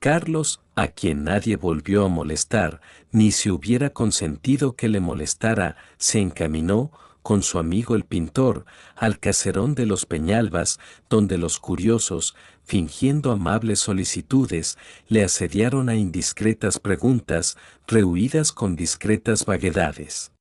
[0.00, 2.80] Carlos, a quien nadie volvió a molestar,
[3.10, 6.92] ni se hubiera consentido que le molestara, se encaminó,
[7.22, 10.78] con su amigo el pintor, al caserón de los Peñalbas,
[11.10, 14.78] donde los curiosos, fingiendo amables solicitudes,
[15.08, 20.32] le asediaron a indiscretas preguntas, rehuidas con discretas vaguedades.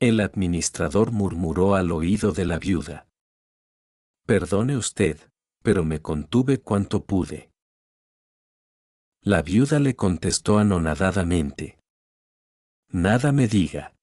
[0.00, 3.06] El administrador murmuró al oído de la viuda.
[4.24, 5.18] Perdone usted,
[5.62, 7.51] pero me contuve cuanto pude.
[9.24, 11.78] La viuda le contestó anonadadamente.
[12.88, 13.94] Nada me diga.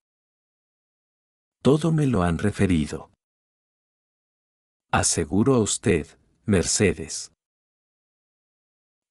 [1.62, 3.12] Todo me lo han referido.
[4.92, 6.08] Aseguro a usted,
[6.46, 7.34] Mercedes.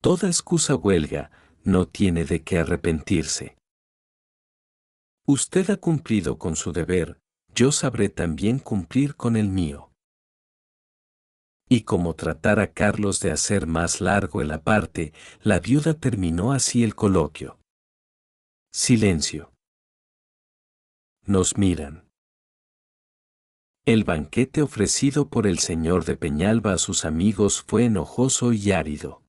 [0.00, 1.30] Toda excusa huelga,
[1.62, 3.58] no tiene de qué arrepentirse.
[5.26, 7.18] Usted ha cumplido con su deber,
[7.54, 9.87] yo sabré también cumplir con el mío
[11.68, 15.12] y como tratara Carlos de hacer más largo el aparte,
[15.42, 17.58] la viuda terminó así el coloquio.
[18.72, 19.52] Silencio.
[21.24, 22.08] Nos miran.
[23.84, 29.22] El banquete ofrecido por el señor de Peñalba a sus amigos fue enojoso y árido.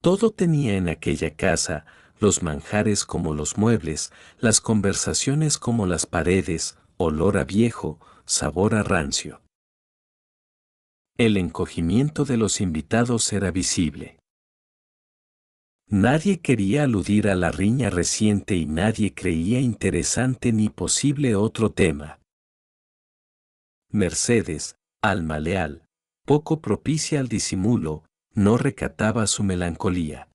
[0.00, 1.86] Todo tenía en aquella casa,
[2.20, 8.82] los manjares como los muebles, las conversaciones como las paredes, olor a viejo, sabor a
[8.82, 9.43] rancio.
[11.16, 14.18] El encogimiento de los invitados era visible.
[15.86, 22.18] Nadie quería aludir a la riña reciente y nadie creía interesante ni posible otro tema.
[23.90, 25.86] Mercedes, alma leal,
[26.26, 30.28] poco propicia al disimulo, no recataba su melancolía.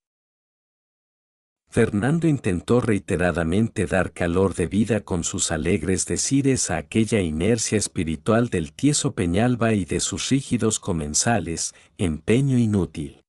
[1.72, 8.50] Fernando intentó reiteradamente dar calor de vida con sus alegres decires a aquella inercia espiritual
[8.50, 13.22] del tieso Peñalba y de sus rígidos comensales, empeño inútil.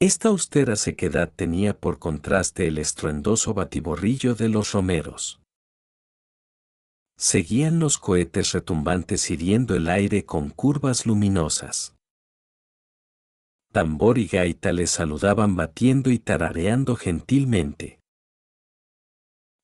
[0.00, 5.40] Esta austera sequedad tenía por contraste el estruendoso batiborrillo de los romeros.
[7.18, 11.96] Seguían los cohetes retumbantes hiriendo el aire con curvas luminosas.
[13.72, 18.00] Tambor y gaita le saludaban batiendo y tarareando gentilmente.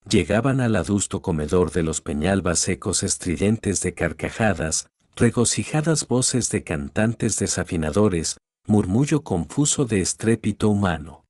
[0.08, 7.38] Llegaban al adusto comedor de los Peñalbas ecos estridentes de carcajadas, regocijadas voces de cantantes
[7.38, 11.24] desafinadores, murmullo confuso de estrépito humano.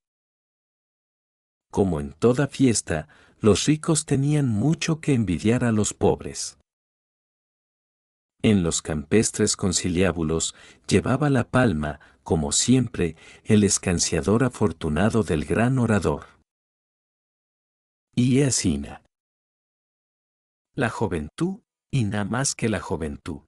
[1.71, 3.09] Como en toda fiesta,
[3.41, 6.59] los ricos tenían mucho que envidiar a los pobres.
[8.43, 10.55] En los campestres conciliábulos
[10.87, 16.27] llevaba la palma, como siempre, el escanciador afortunado del gran orador.
[18.17, 19.05] Y asina.
[20.75, 21.61] La juventud,
[21.93, 23.43] y nada más que la juventud.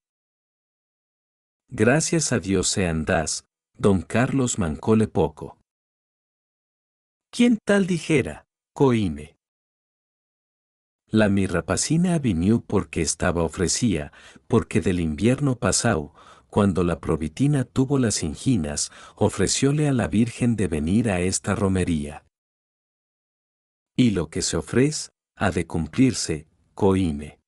[1.68, 5.58] Gracias a Dios sean das, don Carlos mancole poco.
[7.32, 8.46] ¿Quién tal dijera,
[8.76, 9.36] coime?
[11.08, 14.12] La mirrapacina avinió porque estaba ofrecía,
[14.46, 16.14] porque del invierno pasado,
[16.48, 22.24] cuando la provitina tuvo las inginas, ofrecióle a la Virgen de venir a esta romería.
[23.96, 27.38] Y lo que se ofrece, ha de cumplirse, coime.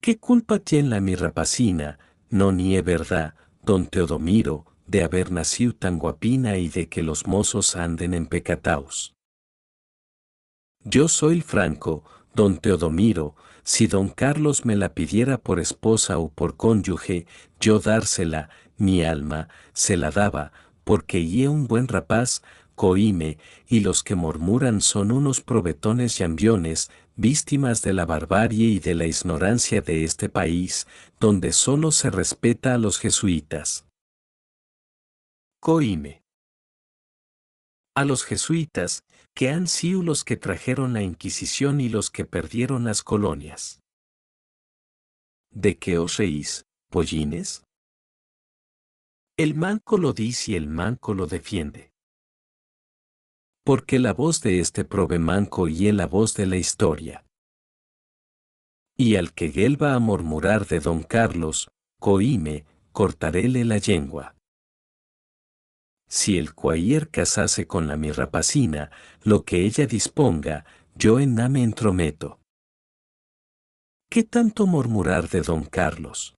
[0.00, 1.98] ¿Qué culpa tiene la mirrapacina,
[2.30, 7.26] no ni es verdad, don Teodomiro, de haber nacido tan guapina y de que los
[7.26, 9.14] mozos anden en pecataos?
[10.84, 12.04] Yo soy el Franco,
[12.38, 13.34] don Teodomiro,
[13.64, 17.26] si don Carlos me la pidiera por esposa o por cónyuge,
[17.58, 20.52] yo dársela, mi alma, se la daba,
[20.84, 22.42] porque ye un buen rapaz,
[22.76, 28.78] coime, y los que murmuran son unos probetones y ambiones, víctimas de la barbarie y
[28.78, 30.86] de la ignorancia de este país,
[31.18, 33.84] donde solo se respeta a los jesuitas.
[35.58, 36.22] Coime.
[37.96, 39.02] A los jesuitas,
[39.38, 43.80] que han sido los que trajeron la Inquisición y los que perdieron las colonias.
[45.52, 47.62] ¿De qué os reís, pollines?
[49.36, 51.92] El manco lo dice y el manco lo defiende.
[53.64, 57.24] Porque la voz de este prove manco y es la voz de la historia.
[58.96, 61.70] Y al que va a murmurar de don Carlos,
[62.00, 64.34] coime, cortaréle la lengua.
[66.08, 68.90] Si el cuayer casase con la mirrapacina,
[69.22, 70.64] lo que ella disponga,
[70.94, 72.40] yo en nada me entrometo.
[74.10, 76.34] ¿Qué tanto murmurar de don Carlos?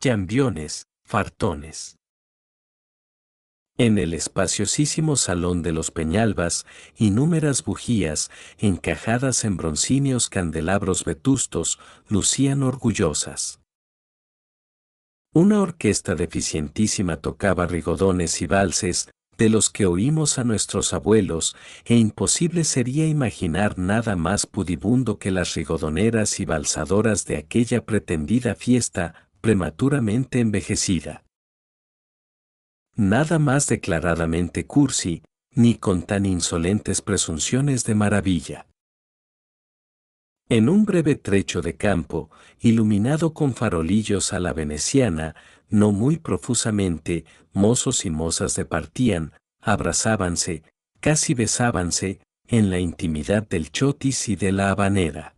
[0.00, 1.96] Llambiones, fartones.
[3.76, 6.66] En el espaciosísimo salón de los Peñalbas,
[6.96, 11.78] inúmeras bujías, encajadas en broncíneos candelabros vetustos,
[12.08, 13.59] lucían orgullosas.
[15.32, 21.54] Una orquesta deficientísima tocaba rigodones y valses, de los que oímos a nuestros abuelos,
[21.84, 28.56] e imposible sería imaginar nada más pudibundo que las rigodoneras y balsadoras de aquella pretendida
[28.56, 31.24] fiesta, prematuramente envejecida.
[32.96, 35.22] Nada más declaradamente cursi,
[35.54, 38.66] ni con tan insolentes presunciones de maravilla.
[40.50, 42.28] En un breve trecho de campo,
[42.58, 45.36] iluminado con farolillos a la veneciana,
[45.68, 50.64] no muy profusamente, mozos y mozas departían, abrazábanse,
[50.98, 52.18] casi besábanse,
[52.48, 55.36] en la intimidad del chotis y de la habanera.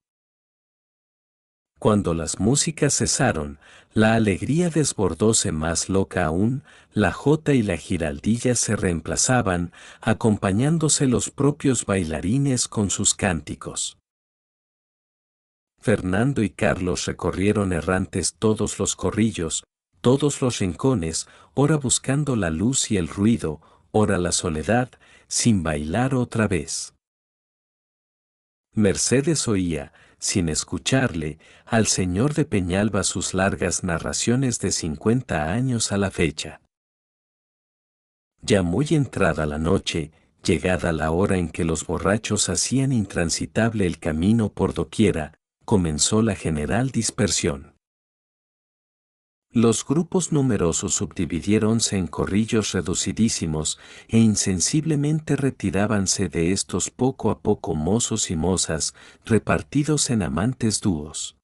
[1.79, 3.59] Cuando las músicas cesaron,
[3.93, 6.63] la alegría desbordóse más loca aún,
[6.95, 13.99] la jota y la giraldilla se reemplazaban, acompañándose los propios bailarines con sus cánticos.
[15.83, 19.65] Fernando y Carlos recorrieron errantes todos los corrillos,
[20.01, 23.61] todos los rincones, ora buscando la luz y el ruido,
[23.91, 24.91] ora la soledad,
[25.27, 26.95] sin bailar otra vez.
[28.75, 35.99] Mercedes oía, sin escucharle, al señor de Peñalba sus largas narraciones de cincuenta años a
[35.99, 36.61] la fecha.
[38.41, 40.13] Ya muy entrada la noche,
[40.45, 45.33] llegada la hora en que los borrachos hacían intransitable el camino por doquiera,
[45.65, 47.75] comenzó la general dispersión.
[49.55, 53.79] Los grupos numerosos subdividiéronse en corrillos reducidísimos
[54.09, 58.95] e insensiblemente retirábanse de estos poco a poco mozos y mozas,
[59.27, 61.37] repartidos en amantes dúos.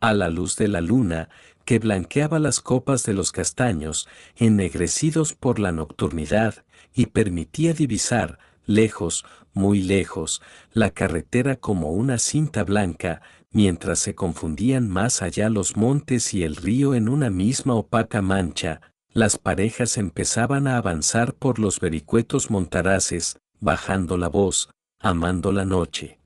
[0.00, 1.28] A la luz de la luna,
[1.64, 9.24] que blanqueaba las copas de los castaños, ennegrecidos por la nocturnidad, y permitía divisar, lejos,
[9.52, 10.42] muy lejos,
[10.72, 16.56] la carretera como una cinta blanca, mientras se confundían más allá los montes y el
[16.56, 18.80] río en una misma opaca mancha,
[19.12, 24.70] las parejas empezaban a avanzar por los vericuetos montaraces, bajando la voz,
[25.00, 26.18] amando la noche.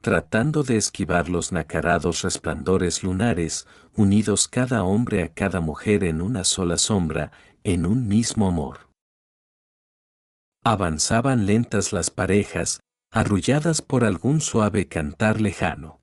[0.00, 3.66] tratando de esquivar los nacarados resplandores lunares,
[3.96, 7.32] unidos cada hombre a cada mujer en una sola sombra,
[7.64, 8.87] en un mismo amor.
[10.64, 12.80] Avanzaban lentas las parejas,
[13.10, 16.00] arrulladas por algún suave cantar lejano.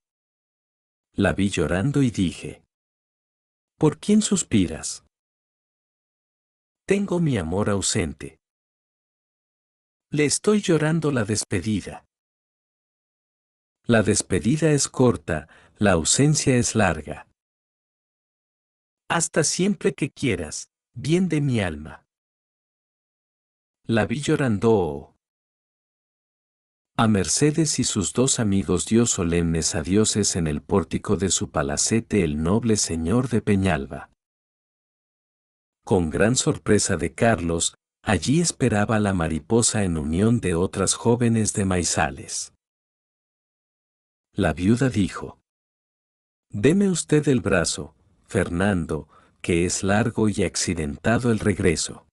[1.14, 2.64] La vi llorando y dije,
[3.78, 5.06] ¿Por quién suspiras?
[6.88, 8.40] Tengo mi amor ausente.
[10.12, 12.06] Le estoy llorando la despedida.
[13.84, 17.28] La despedida es corta, la ausencia es larga.
[19.10, 22.05] Hasta siempre que quieras, bien de mi alma.
[23.88, 25.16] La vi llorando.
[26.98, 32.24] A Mercedes y sus dos amigos dio solemnes adioses en el pórtico de su palacete
[32.24, 34.10] el noble señor de Peñalba.
[35.86, 41.66] Con gran sorpresa de Carlos, allí esperaba la mariposa en unión de otras jóvenes de
[41.66, 42.56] maizales.
[44.34, 45.38] La viuda dijo,
[46.50, 47.94] Deme usted el brazo,
[48.26, 49.08] Fernando,
[49.44, 52.08] que es largo y accidentado el regreso.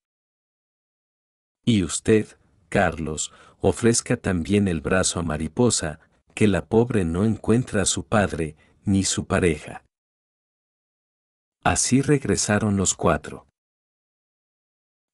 [1.64, 2.26] Y usted,
[2.68, 6.00] Carlos, ofrezca también el brazo a Mariposa,
[6.34, 9.84] que la pobre no encuentra a su padre, ni su pareja.
[11.62, 13.46] Así regresaron los cuatro.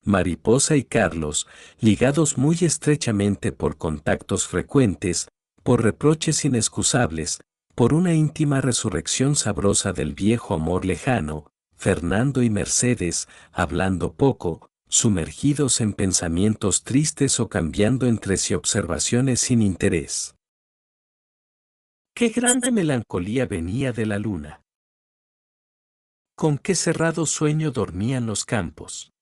[0.04, 1.46] Mariposa y Carlos,
[1.80, 5.28] ligados muy estrechamente por contactos frecuentes,
[5.62, 7.40] por reproches inexcusables,
[7.74, 15.80] por una íntima resurrección sabrosa del viejo amor lejano, Fernando y Mercedes, hablando poco, sumergidos
[15.80, 20.34] en pensamientos tristes o cambiando entre sí observaciones sin interés.
[22.14, 24.62] Qué grande melancolía venía de la luna.
[26.34, 29.12] Con qué cerrado sueño dormían los campos.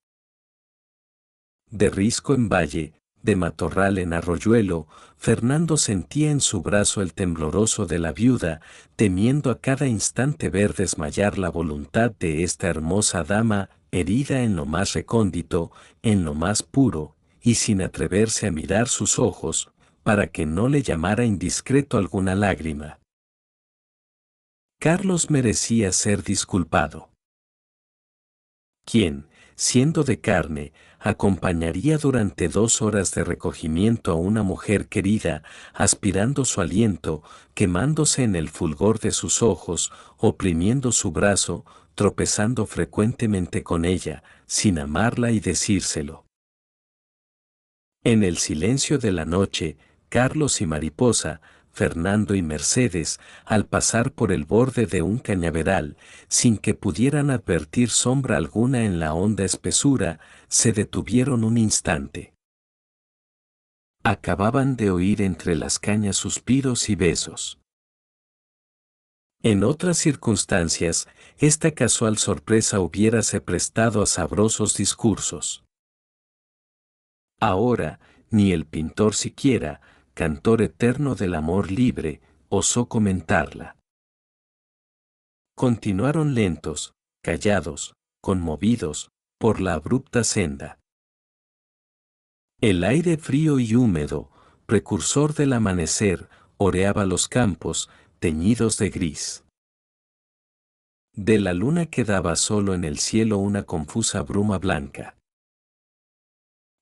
[1.69, 4.87] De risco en valle, de matorral en arroyuelo,
[5.17, 8.61] Fernando sentía en su brazo el tembloroso de la viuda,
[8.95, 13.69] temiendo a cada instante ver desmayar la voluntad de esta hermosa dama,
[13.99, 15.71] herida en lo más recóndito,
[16.01, 19.71] en lo más puro, y sin atreverse a mirar sus ojos,
[20.03, 22.99] para que no le llamara indiscreto alguna lágrima.
[24.79, 27.09] Carlos merecía ser disculpado.
[28.85, 35.43] ¿Quién, siendo de carne, acompañaría durante dos horas de recogimiento a una mujer querida,
[35.73, 41.65] aspirando su aliento, quemándose en el fulgor de sus ojos, oprimiendo su brazo,
[41.97, 46.27] tropezando frecuentemente con ella, sin amarla y decírselo.
[48.03, 51.41] En el silencio de la noche, Carlos y Mariposa,
[51.71, 55.97] Fernando y Mercedes, al pasar por el borde de un cañaveral,
[56.27, 62.35] sin que pudieran advertir sombra alguna en la honda espesura, se detuvieron un instante.
[64.03, 67.57] Acababan de oír entre las cañas suspiros y besos.
[69.43, 71.07] En otras circunstancias,
[71.39, 75.63] esta casual sorpresa hubiérase prestado a sabrosos discursos.
[77.39, 77.99] Ahora,
[78.31, 79.81] ni el pintor siquiera,
[80.15, 83.75] cantor eterno del amor libre, osó comentarla.
[85.55, 86.93] Continuaron lentos,
[87.23, 90.79] callados, conmovidos, por la abrupta senda.
[92.59, 94.31] El aire frío y húmedo,
[94.65, 96.27] precursor del amanecer,
[96.57, 99.43] oreaba los campos, teñidos de gris.
[101.17, 105.17] De la luna quedaba solo en el cielo una confusa bruma blanca.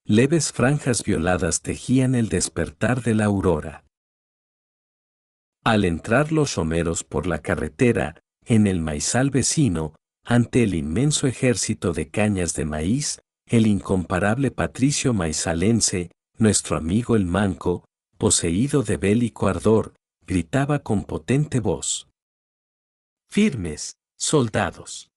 [0.05, 3.85] Leves franjas violadas tejían el despertar de la aurora.
[5.63, 9.95] Al entrar los someros por la carretera, en el maizal vecino,
[10.25, 17.25] ante el inmenso ejército de cañas de maíz, el incomparable patricio maizalense, nuestro amigo el
[17.25, 17.85] manco,
[18.17, 19.93] poseído de bélico ardor,
[20.27, 22.09] gritaba con potente voz.
[23.29, 25.11] Firmes, soldados.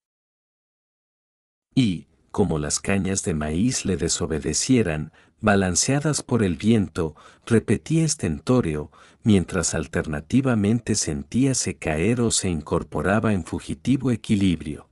[1.75, 7.15] Y, como las cañas de maíz le desobedecieran, balanceadas por el viento,
[7.47, 8.91] repetía estentóreo,
[9.23, 14.91] mientras alternativamente sentíase caer o se incorporaba en fugitivo equilibrio.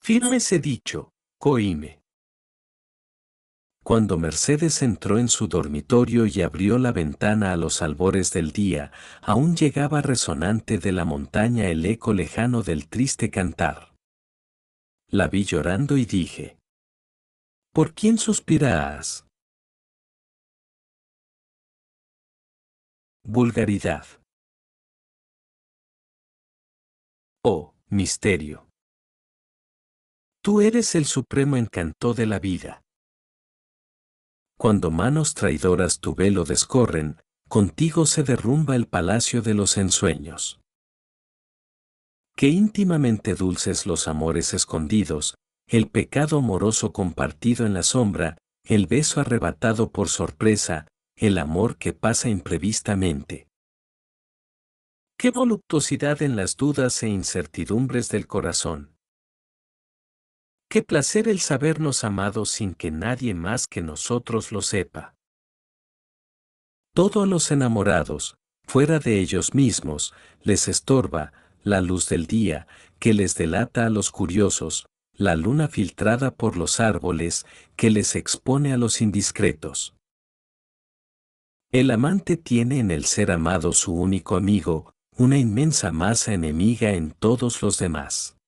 [0.00, 2.01] Firmes he dicho, coime.
[3.82, 8.92] Cuando Mercedes entró en su dormitorio y abrió la ventana a los albores del día,
[9.22, 13.92] aún llegaba resonante de la montaña el eco lejano del triste cantar.
[15.08, 16.58] La vi llorando y dije,
[17.74, 19.26] ¿Por quién suspiras?
[23.24, 24.06] Vulgaridad.
[27.44, 28.68] Oh, misterio.
[30.40, 32.82] Tú eres el supremo encanto de la vida.
[34.62, 37.16] Cuando manos traidoras tu velo descorren,
[37.48, 40.60] contigo se derrumba el palacio de los ensueños.
[42.36, 45.34] Qué íntimamente dulces los amores escondidos,
[45.66, 50.86] el pecado amoroso compartido en la sombra, el beso arrebatado por sorpresa,
[51.16, 53.48] el amor que pasa imprevistamente.
[55.18, 58.91] Qué voluptuosidad en las dudas e incertidumbres del corazón.
[60.72, 65.14] Qué placer el sabernos amados sin que nadie más que nosotros lo sepa.
[66.94, 72.66] Todo a los enamorados, fuera de ellos mismos, les estorba la luz del día,
[72.98, 77.44] que les delata a los curiosos, la luna filtrada por los árboles,
[77.76, 79.94] que les expone a los indiscretos.
[81.70, 87.10] El amante tiene en el ser amado su único amigo, una inmensa masa enemiga en
[87.10, 88.38] todos los demás.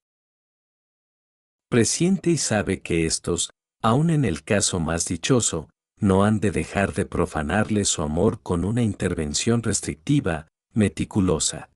[1.75, 3.51] Presiente y sabe que estos,
[3.83, 5.69] aun en el caso más dichoso,
[5.99, 11.71] no han de dejar de profanarle su amor con una intervención restrictiva, meticulosa.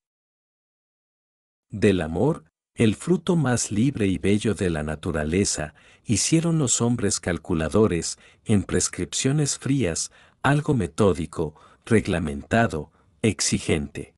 [1.68, 2.44] Del amor,
[2.76, 9.58] el fruto más libre y bello de la naturaleza, hicieron los hombres calculadores, en prescripciones
[9.58, 10.12] frías,
[10.44, 14.14] algo metódico, reglamentado, exigente.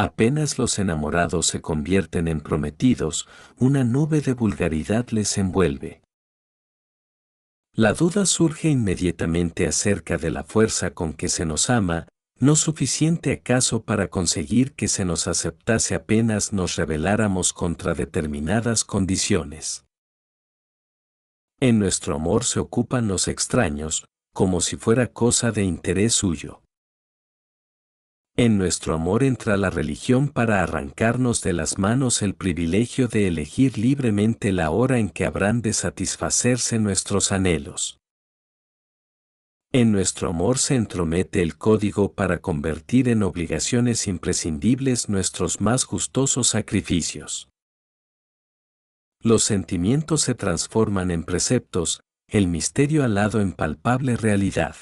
[0.00, 3.26] Apenas los enamorados se convierten en prometidos,
[3.56, 6.02] una nube de vulgaridad les envuelve.
[7.72, 12.06] La duda surge inmediatamente acerca de la fuerza con que se nos ama,
[12.38, 19.84] no suficiente acaso para conseguir que se nos aceptase apenas nos rebeláramos contra determinadas condiciones.
[21.58, 26.62] En nuestro amor se ocupan los extraños, como si fuera cosa de interés suyo.
[28.38, 33.78] En nuestro amor entra la religión para arrancarnos de las manos el privilegio de elegir
[33.78, 37.98] libremente la hora en que habrán de satisfacerse nuestros anhelos.
[39.72, 46.46] En nuestro amor se entromete el código para convertir en obligaciones imprescindibles nuestros más gustosos
[46.46, 47.48] sacrificios.
[49.20, 54.76] Los sentimientos se transforman en preceptos, el misterio alado en palpable realidad.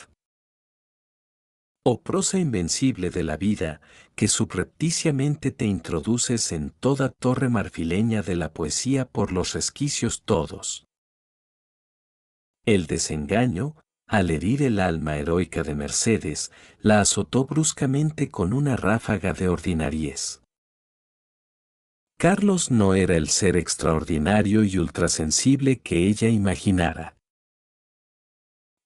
[1.88, 3.80] Oh prosa invencible de la vida,
[4.16, 10.88] que subrepticiamente te introduces en toda torre marfileña de la poesía por los resquicios todos.
[12.64, 13.76] El desengaño,
[14.08, 16.50] al herir el alma heroica de Mercedes,
[16.80, 20.42] la azotó bruscamente con una ráfaga de ordinariez.
[22.18, 27.16] Carlos no era el ser extraordinario y ultrasensible que ella imaginara.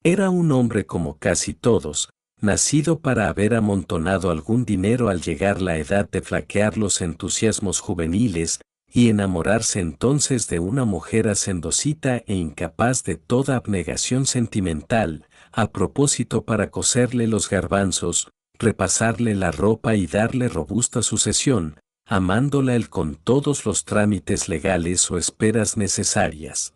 [0.05, 2.11] Era un hombre como casi todos,
[2.43, 8.61] nacido para haber amontonado algún dinero al llegar la edad de flaquear los entusiasmos juveniles
[8.93, 16.45] y enamorarse entonces de una mujer hacendosita e incapaz de toda abnegación sentimental, a propósito
[16.45, 23.65] para coserle los garbanzos, repasarle la ropa y darle robusta sucesión, amándola él con todos
[23.65, 26.75] los trámites legales o esperas necesarias.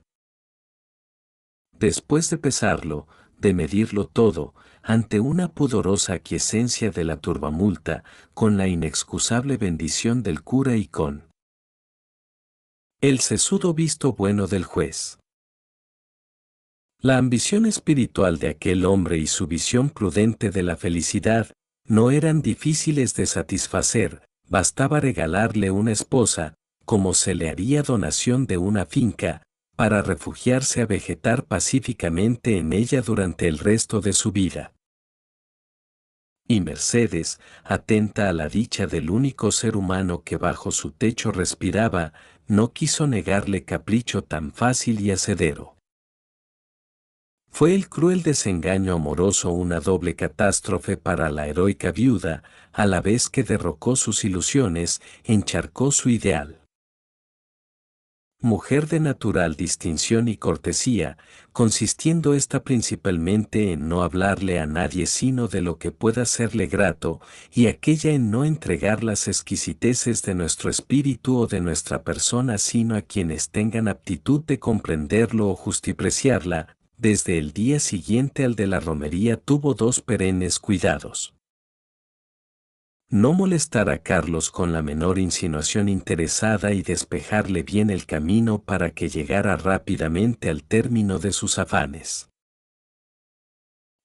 [1.72, 3.08] Después de pesarlo,
[3.44, 8.02] de medirlo todo, ante una pudorosa aquiescencia de la turbamulta,
[8.32, 11.28] con la inexcusable bendición del cura y con
[13.02, 15.18] el sesudo visto bueno del juez.
[17.02, 21.52] La ambición espiritual de aquel hombre y su visión prudente de la felicidad
[21.86, 26.54] no eran difíciles de satisfacer, bastaba regalarle una esposa,
[26.86, 29.42] como se le haría donación de una finca,
[29.76, 34.72] para refugiarse a vegetar pacíficamente en ella durante el resto de su vida.
[36.46, 42.12] Y Mercedes, atenta a la dicha del único ser humano que bajo su techo respiraba,
[42.46, 45.76] no quiso negarle capricho tan fácil y acedero.
[47.50, 52.42] Fue el cruel desengaño amoroso una doble catástrofe para la heroica viuda,
[52.72, 56.63] a la vez que derrocó sus ilusiones, encharcó su ideal
[58.44, 61.16] mujer de natural distinción y cortesía,
[61.52, 67.22] consistiendo esta principalmente en no hablarle a nadie sino de lo que pueda serle grato,
[67.50, 72.96] y aquella en no entregar las exquisiteces de nuestro espíritu o de nuestra persona sino
[72.96, 78.78] a quienes tengan aptitud de comprenderlo o justipreciarla, desde el día siguiente al de la
[78.78, 81.34] romería tuvo dos perennes cuidados
[83.14, 88.90] no molestar a Carlos con la menor insinuación interesada y despejarle bien el camino para
[88.90, 92.28] que llegara rápidamente al término de sus afanes.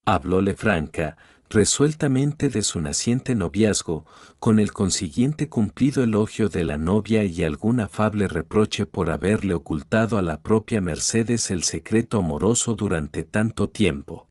[0.06, 1.18] Hablóle franca,
[1.50, 4.06] resueltamente de su naciente noviazgo,
[4.38, 10.20] con el consiguiente cumplido elogio de la novia y algún afable reproche por haberle ocultado
[10.20, 14.30] a la propia Mercedes el secreto amoroso durante tanto tiempo.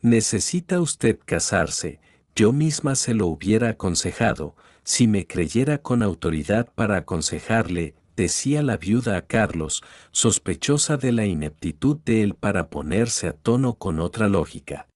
[0.00, 2.00] Necesita usted casarse,
[2.34, 8.76] yo misma se lo hubiera aconsejado, si me creyera con autoridad para aconsejarle, decía la
[8.76, 14.28] viuda a Carlos, sospechosa de la ineptitud de él para ponerse a tono con otra
[14.28, 14.88] lógica.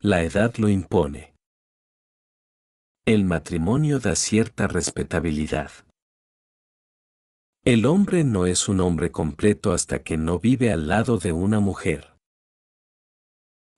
[0.00, 1.34] La edad lo impone.
[3.06, 5.70] El matrimonio da cierta respetabilidad.
[7.64, 11.60] El hombre no es un hombre completo hasta que no vive al lado de una
[11.60, 12.16] mujer.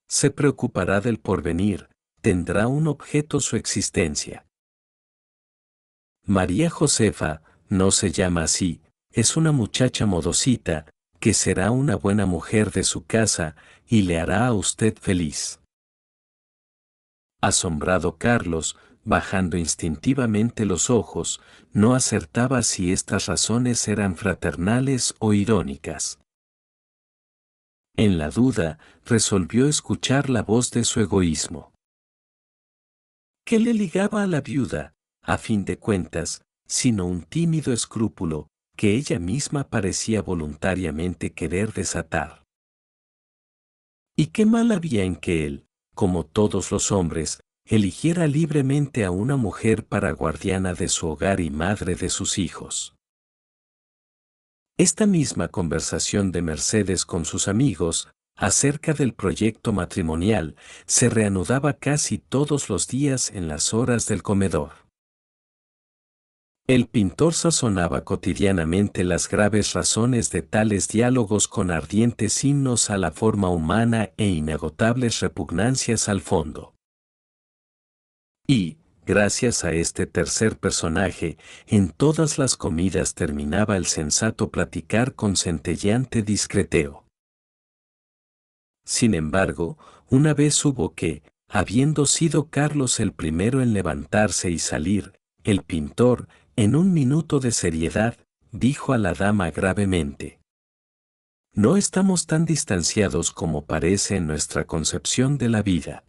[0.08, 1.87] Se preocupará del porvenir,
[2.20, 4.46] tendrá un objeto su existencia.
[6.24, 8.82] María Josefa, no se llama así,
[9.12, 10.86] es una muchacha modosita,
[11.20, 15.60] que será una buena mujer de su casa y le hará a usted feliz.
[17.40, 21.40] Asombrado Carlos, bajando instintivamente los ojos,
[21.72, 26.18] no acertaba si estas razones eran fraternales o irónicas.
[27.96, 31.72] En la duda, resolvió escuchar la voz de su egoísmo.
[33.48, 34.92] ¿Qué le ligaba a la viuda,
[35.22, 42.44] a fin de cuentas, sino un tímido escrúpulo que ella misma parecía voluntariamente querer desatar.
[44.14, 49.38] ¿Y qué mal había en que él, como todos los hombres, eligiera libremente a una
[49.38, 52.96] mujer para guardiana de su hogar y madre de sus hijos?
[54.76, 60.54] Esta misma conversación de Mercedes con sus amigos, acerca del proyecto matrimonial,
[60.86, 64.70] se reanudaba casi todos los días en las horas del comedor.
[66.68, 73.10] El pintor sazonaba cotidianamente las graves razones de tales diálogos con ardientes himnos a la
[73.10, 76.74] forma humana e inagotables repugnancias al fondo.
[78.46, 85.36] Y, gracias a este tercer personaje, en todas las comidas terminaba el sensato platicar con
[85.36, 87.07] centelleante discreteo.
[88.88, 89.76] Sin embargo,
[90.08, 95.12] una vez hubo que, habiendo sido Carlos el primero en levantarse y salir,
[95.44, 98.16] el pintor, en un minuto de seriedad,
[98.50, 100.40] dijo a la dama gravemente.
[101.52, 106.04] No estamos tan distanciados como parece en nuestra concepción de la vida.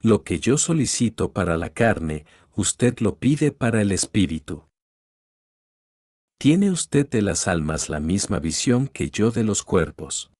[0.00, 2.24] Lo que yo solicito para la carne,
[2.56, 4.64] usted lo pide para el espíritu.
[6.38, 10.31] ¿Tiene usted de las almas la misma visión que yo de los cuerpos?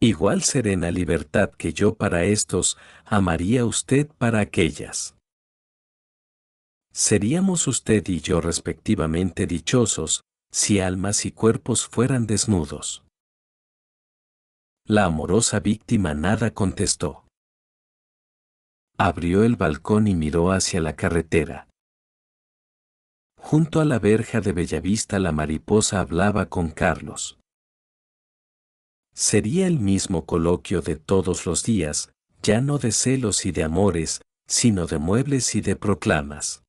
[0.00, 5.16] Igual serena libertad que yo para estos, amaría usted para aquellas.
[6.92, 13.04] Seríamos usted y yo respectivamente dichosos, si almas y cuerpos fueran desnudos.
[14.84, 17.24] La amorosa víctima nada contestó.
[18.98, 21.68] Abrió el balcón y miró hacia la carretera.
[23.36, 27.38] Junto a la verja de Bellavista la mariposa hablaba con Carlos.
[29.16, 32.12] Sería el mismo coloquio de todos los días,
[32.42, 36.62] ya no de celos y de amores, sino de muebles y de proclamas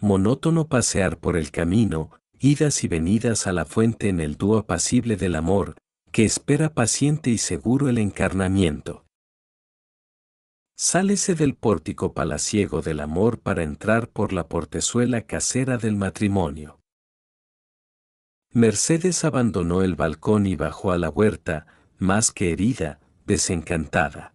[0.00, 5.16] monótono pasear por el camino, idas y venidas a la fuente en el dúo apacible
[5.16, 5.76] del amor,
[6.10, 9.04] que espera paciente y seguro el encarnamiento.
[10.76, 16.79] Sálese del pórtico palaciego del amor para entrar por la portezuela casera del matrimonio.
[18.52, 21.66] Mercedes abandonó el balcón y bajó a la huerta,
[21.98, 24.34] más que herida, desencantada.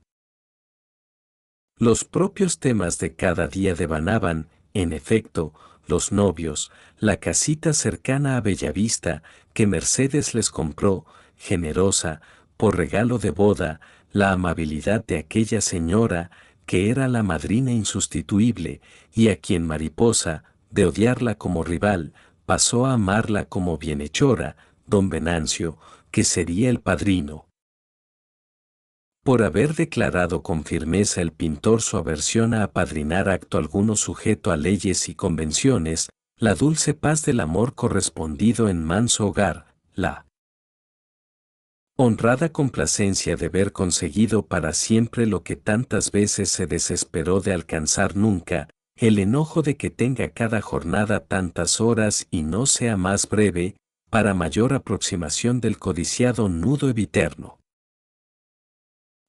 [1.78, 5.54] Los propios temas de cada día devanaban, en efecto,
[5.86, 9.22] los novios, la casita cercana a Bellavista,
[9.54, 11.06] que Mercedes les compró,
[11.36, 12.22] generosa,
[12.56, 13.82] por regalo de boda,
[14.14, 16.32] la amabilidad de aquella señora,
[16.66, 18.80] que era la madrina insustituible,
[19.14, 22.14] y a quien Mariposa, de odiarla como rival,
[22.46, 24.56] pasó a amarla como bienhechora,
[24.86, 25.78] don Venancio,
[26.12, 27.48] que sería el padrino,
[29.26, 34.56] por haber declarado con firmeza el pintor su aversión a apadrinar acto alguno sujeto a
[34.56, 40.28] leyes y convenciones, la dulce paz del amor correspondido en manso hogar, la
[41.98, 48.16] honrada complacencia de ver conseguido para siempre lo que tantas veces se desesperó de alcanzar
[48.16, 53.76] nunca, el enojo de que tenga cada jornada tantas horas y no sea más breve,
[54.10, 57.60] para mayor aproximación del codiciado nudo eviterno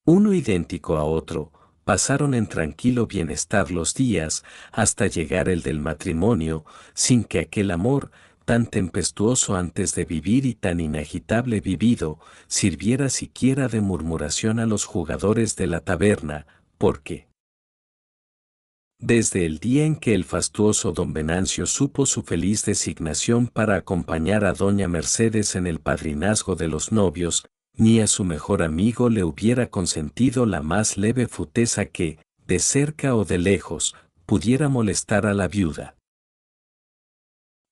[0.07, 1.53] uno idéntico a otro,
[1.85, 6.65] pasaron en tranquilo bienestar los días hasta llegar el del matrimonio,
[6.95, 8.13] sin que aquel amor,
[8.45, 14.85] tan tempestuoso antes de vivir y tan inagitable vivido, sirviera siquiera de murmuración a los
[14.85, 16.47] jugadores de la taberna,
[16.79, 17.27] porque
[18.99, 24.45] desde el día en que el fastuoso don Venancio supo su feliz designación para acompañar
[24.45, 27.45] a doña Mercedes en el padrinazgo de los novios,
[27.75, 33.15] ni a su mejor amigo le hubiera consentido la más leve futeza que, de cerca
[33.15, 33.95] o de lejos,
[34.25, 35.97] pudiera molestar a la viuda.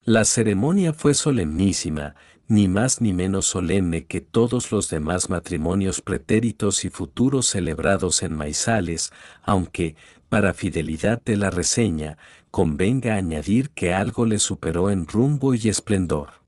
[0.02, 2.14] La ceremonia fue solemnísima,
[2.46, 8.36] ni más ni menos solemne que todos los demás matrimonios pretéritos y futuros celebrados en
[8.36, 9.96] Maizales, aunque,
[10.34, 12.18] para fidelidad de la reseña,
[12.50, 16.42] convenga añadir que algo le superó en rumbo y esplendor.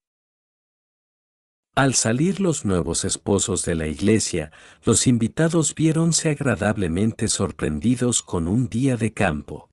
[1.77, 4.51] Al salir los nuevos esposos de la iglesia,
[4.83, 9.71] los invitados viéronse agradablemente sorprendidos con un día de campo.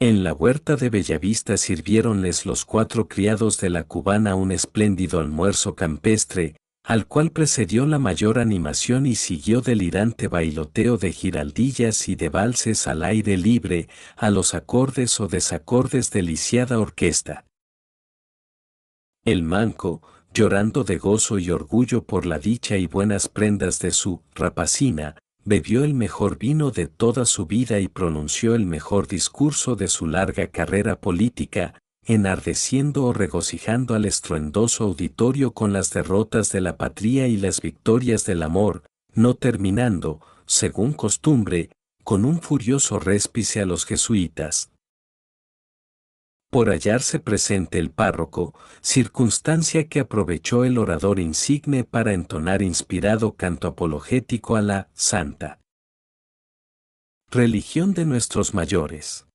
[0.00, 5.76] En la huerta de Bellavista sirviéronles los cuatro criados de la cubana un espléndido almuerzo
[5.76, 12.28] campestre, al cual precedió la mayor animación y siguió delirante bailoteo de giraldillas y de
[12.28, 17.44] valses al aire libre, a los acordes o desacordes de lisiada orquesta.
[19.24, 20.02] El manco,
[20.34, 25.84] llorando de gozo y orgullo por la dicha y buenas prendas de su rapacina, bebió
[25.84, 30.48] el mejor vino de toda su vida y pronunció el mejor discurso de su larga
[30.48, 37.36] carrera política, enardeciendo o regocijando al estruendoso auditorio con las derrotas de la patria y
[37.36, 38.82] las victorias del amor,
[39.14, 41.70] no terminando, según costumbre,
[42.04, 44.72] con un furioso réspice a los jesuitas,
[46.52, 53.68] por hallarse presente el párroco, circunstancia que aprovechó el orador insigne para entonar inspirado canto
[53.68, 55.60] apologético a la Santa
[57.30, 59.26] Religión de nuestros mayores.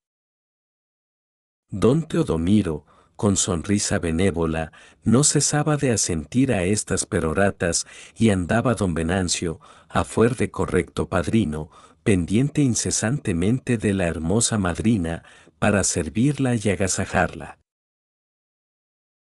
[1.69, 2.85] Don Teodomiro,
[3.17, 4.71] con sonrisa benévola,
[5.03, 7.85] no cesaba de asentir a estas peroratas
[8.15, 11.69] y andaba don Venancio, a fuer de correcto padrino,
[12.03, 15.23] pendiente incesantemente de la hermosa madrina,
[15.59, 17.59] para servirla y agasajarla.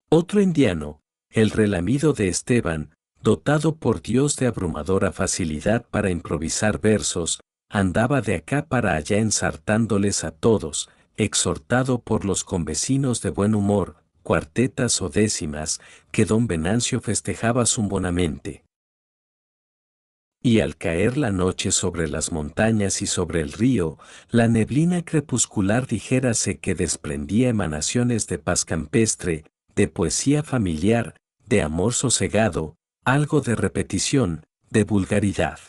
[0.10, 7.42] Otro indiano, el relamido de Esteban, dotado por Dios de abrumadora facilidad para improvisar versos,
[7.70, 10.90] andaba de acá para allá ensartándoles a todos,
[11.20, 15.82] exhortado por los convecinos de buen humor, cuartetas o décimas,
[16.12, 18.64] que don Venancio festejaba zumbonamente.
[20.42, 23.98] Y al caer la noche sobre las montañas y sobre el río,
[24.30, 29.44] la neblina crepuscular dijérase que desprendía emanaciones de paz campestre,
[29.76, 35.60] de poesía familiar, de amor sosegado, algo de repetición, de vulgaridad.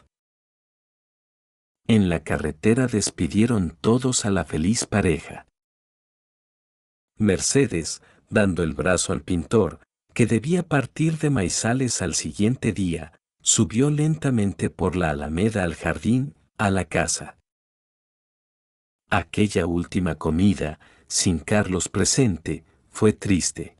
[1.90, 5.48] En la carretera despidieron todos a la feliz pareja.
[7.16, 9.80] Mercedes, dando el brazo al pintor,
[10.14, 16.36] que debía partir de Maizales al siguiente día, subió lentamente por la alameda al jardín,
[16.58, 17.40] a la casa.
[19.10, 23.76] Aquella última comida, sin Carlos presente, fue triste.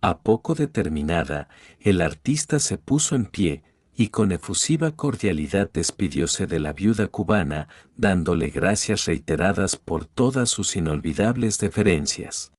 [0.00, 1.48] A poco determinada,
[1.78, 3.62] el artista se puso en pie,
[3.94, 10.76] y con efusiva cordialidad despidióse de la viuda cubana, dándole gracias reiteradas por todas sus
[10.76, 12.52] inolvidables deferencias.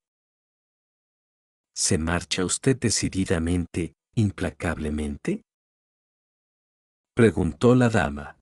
[1.76, 5.42] ¿Se marcha usted decididamente, implacablemente?
[7.16, 8.38] Preguntó la dama.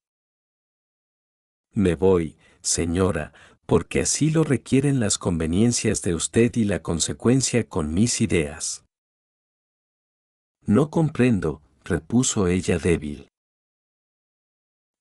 [1.73, 3.34] Me voy, señora,
[3.65, 8.84] porque así lo requieren las conveniencias de usted y la consecuencia con mis ideas.
[10.65, 13.28] No comprendo, repuso ella débil.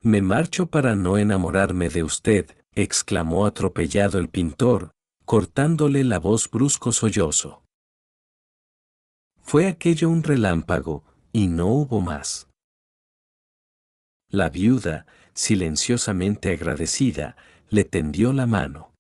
[0.02, 4.92] Me marcho para no enamorarme de usted, exclamó atropellado el pintor,
[5.24, 7.62] cortándole la voz brusco sollozo.
[9.42, 12.48] Fue aquello un relámpago, y no hubo más.
[14.28, 17.36] La viuda, silenciosamente agradecida,
[17.68, 18.92] le tendió la mano.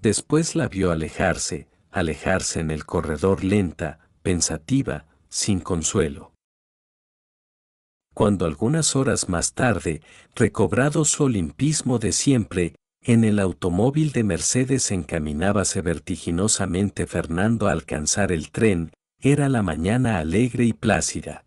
[0.00, 6.34] Después la vio alejarse, alejarse en el corredor lenta, pensativa, sin consuelo.
[8.14, 10.02] Cuando algunas horas más tarde,
[10.34, 18.30] recobrado su olimpismo de siempre, en el automóvil de Mercedes encaminábase vertiginosamente Fernando a alcanzar
[18.30, 21.46] el tren, era la mañana alegre y plácida.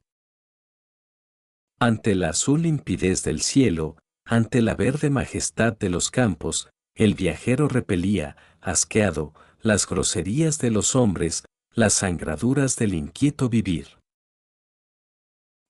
[1.80, 7.68] Ante la azul limpidez del cielo, ante la verde majestad de los campos, el viajero
[7.68, 11.44] repelía, asqueado, las groserías de los hombres,
[11.76, 14.00] las sangraduras del inquieto vivir.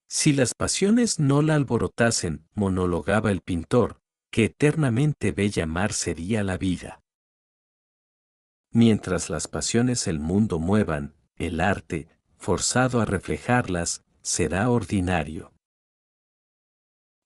[0.08, 3.98] Si las pasiones no la alborotasen, monologaba el pintor,
[4.30, 7.00] que eternamente bella mar sería la vida.
[8.70, 15.52] Mientras las pasiones el mundo muevan, el arte, forzado a reflejarlas, será ordinario.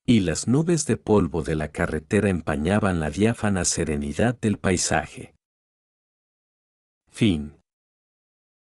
[0.06, 5.34] Y las nubes de polvo de la carretera empañaban la diáfana serenidad del paisaje.
[7.10, 7.59] Fin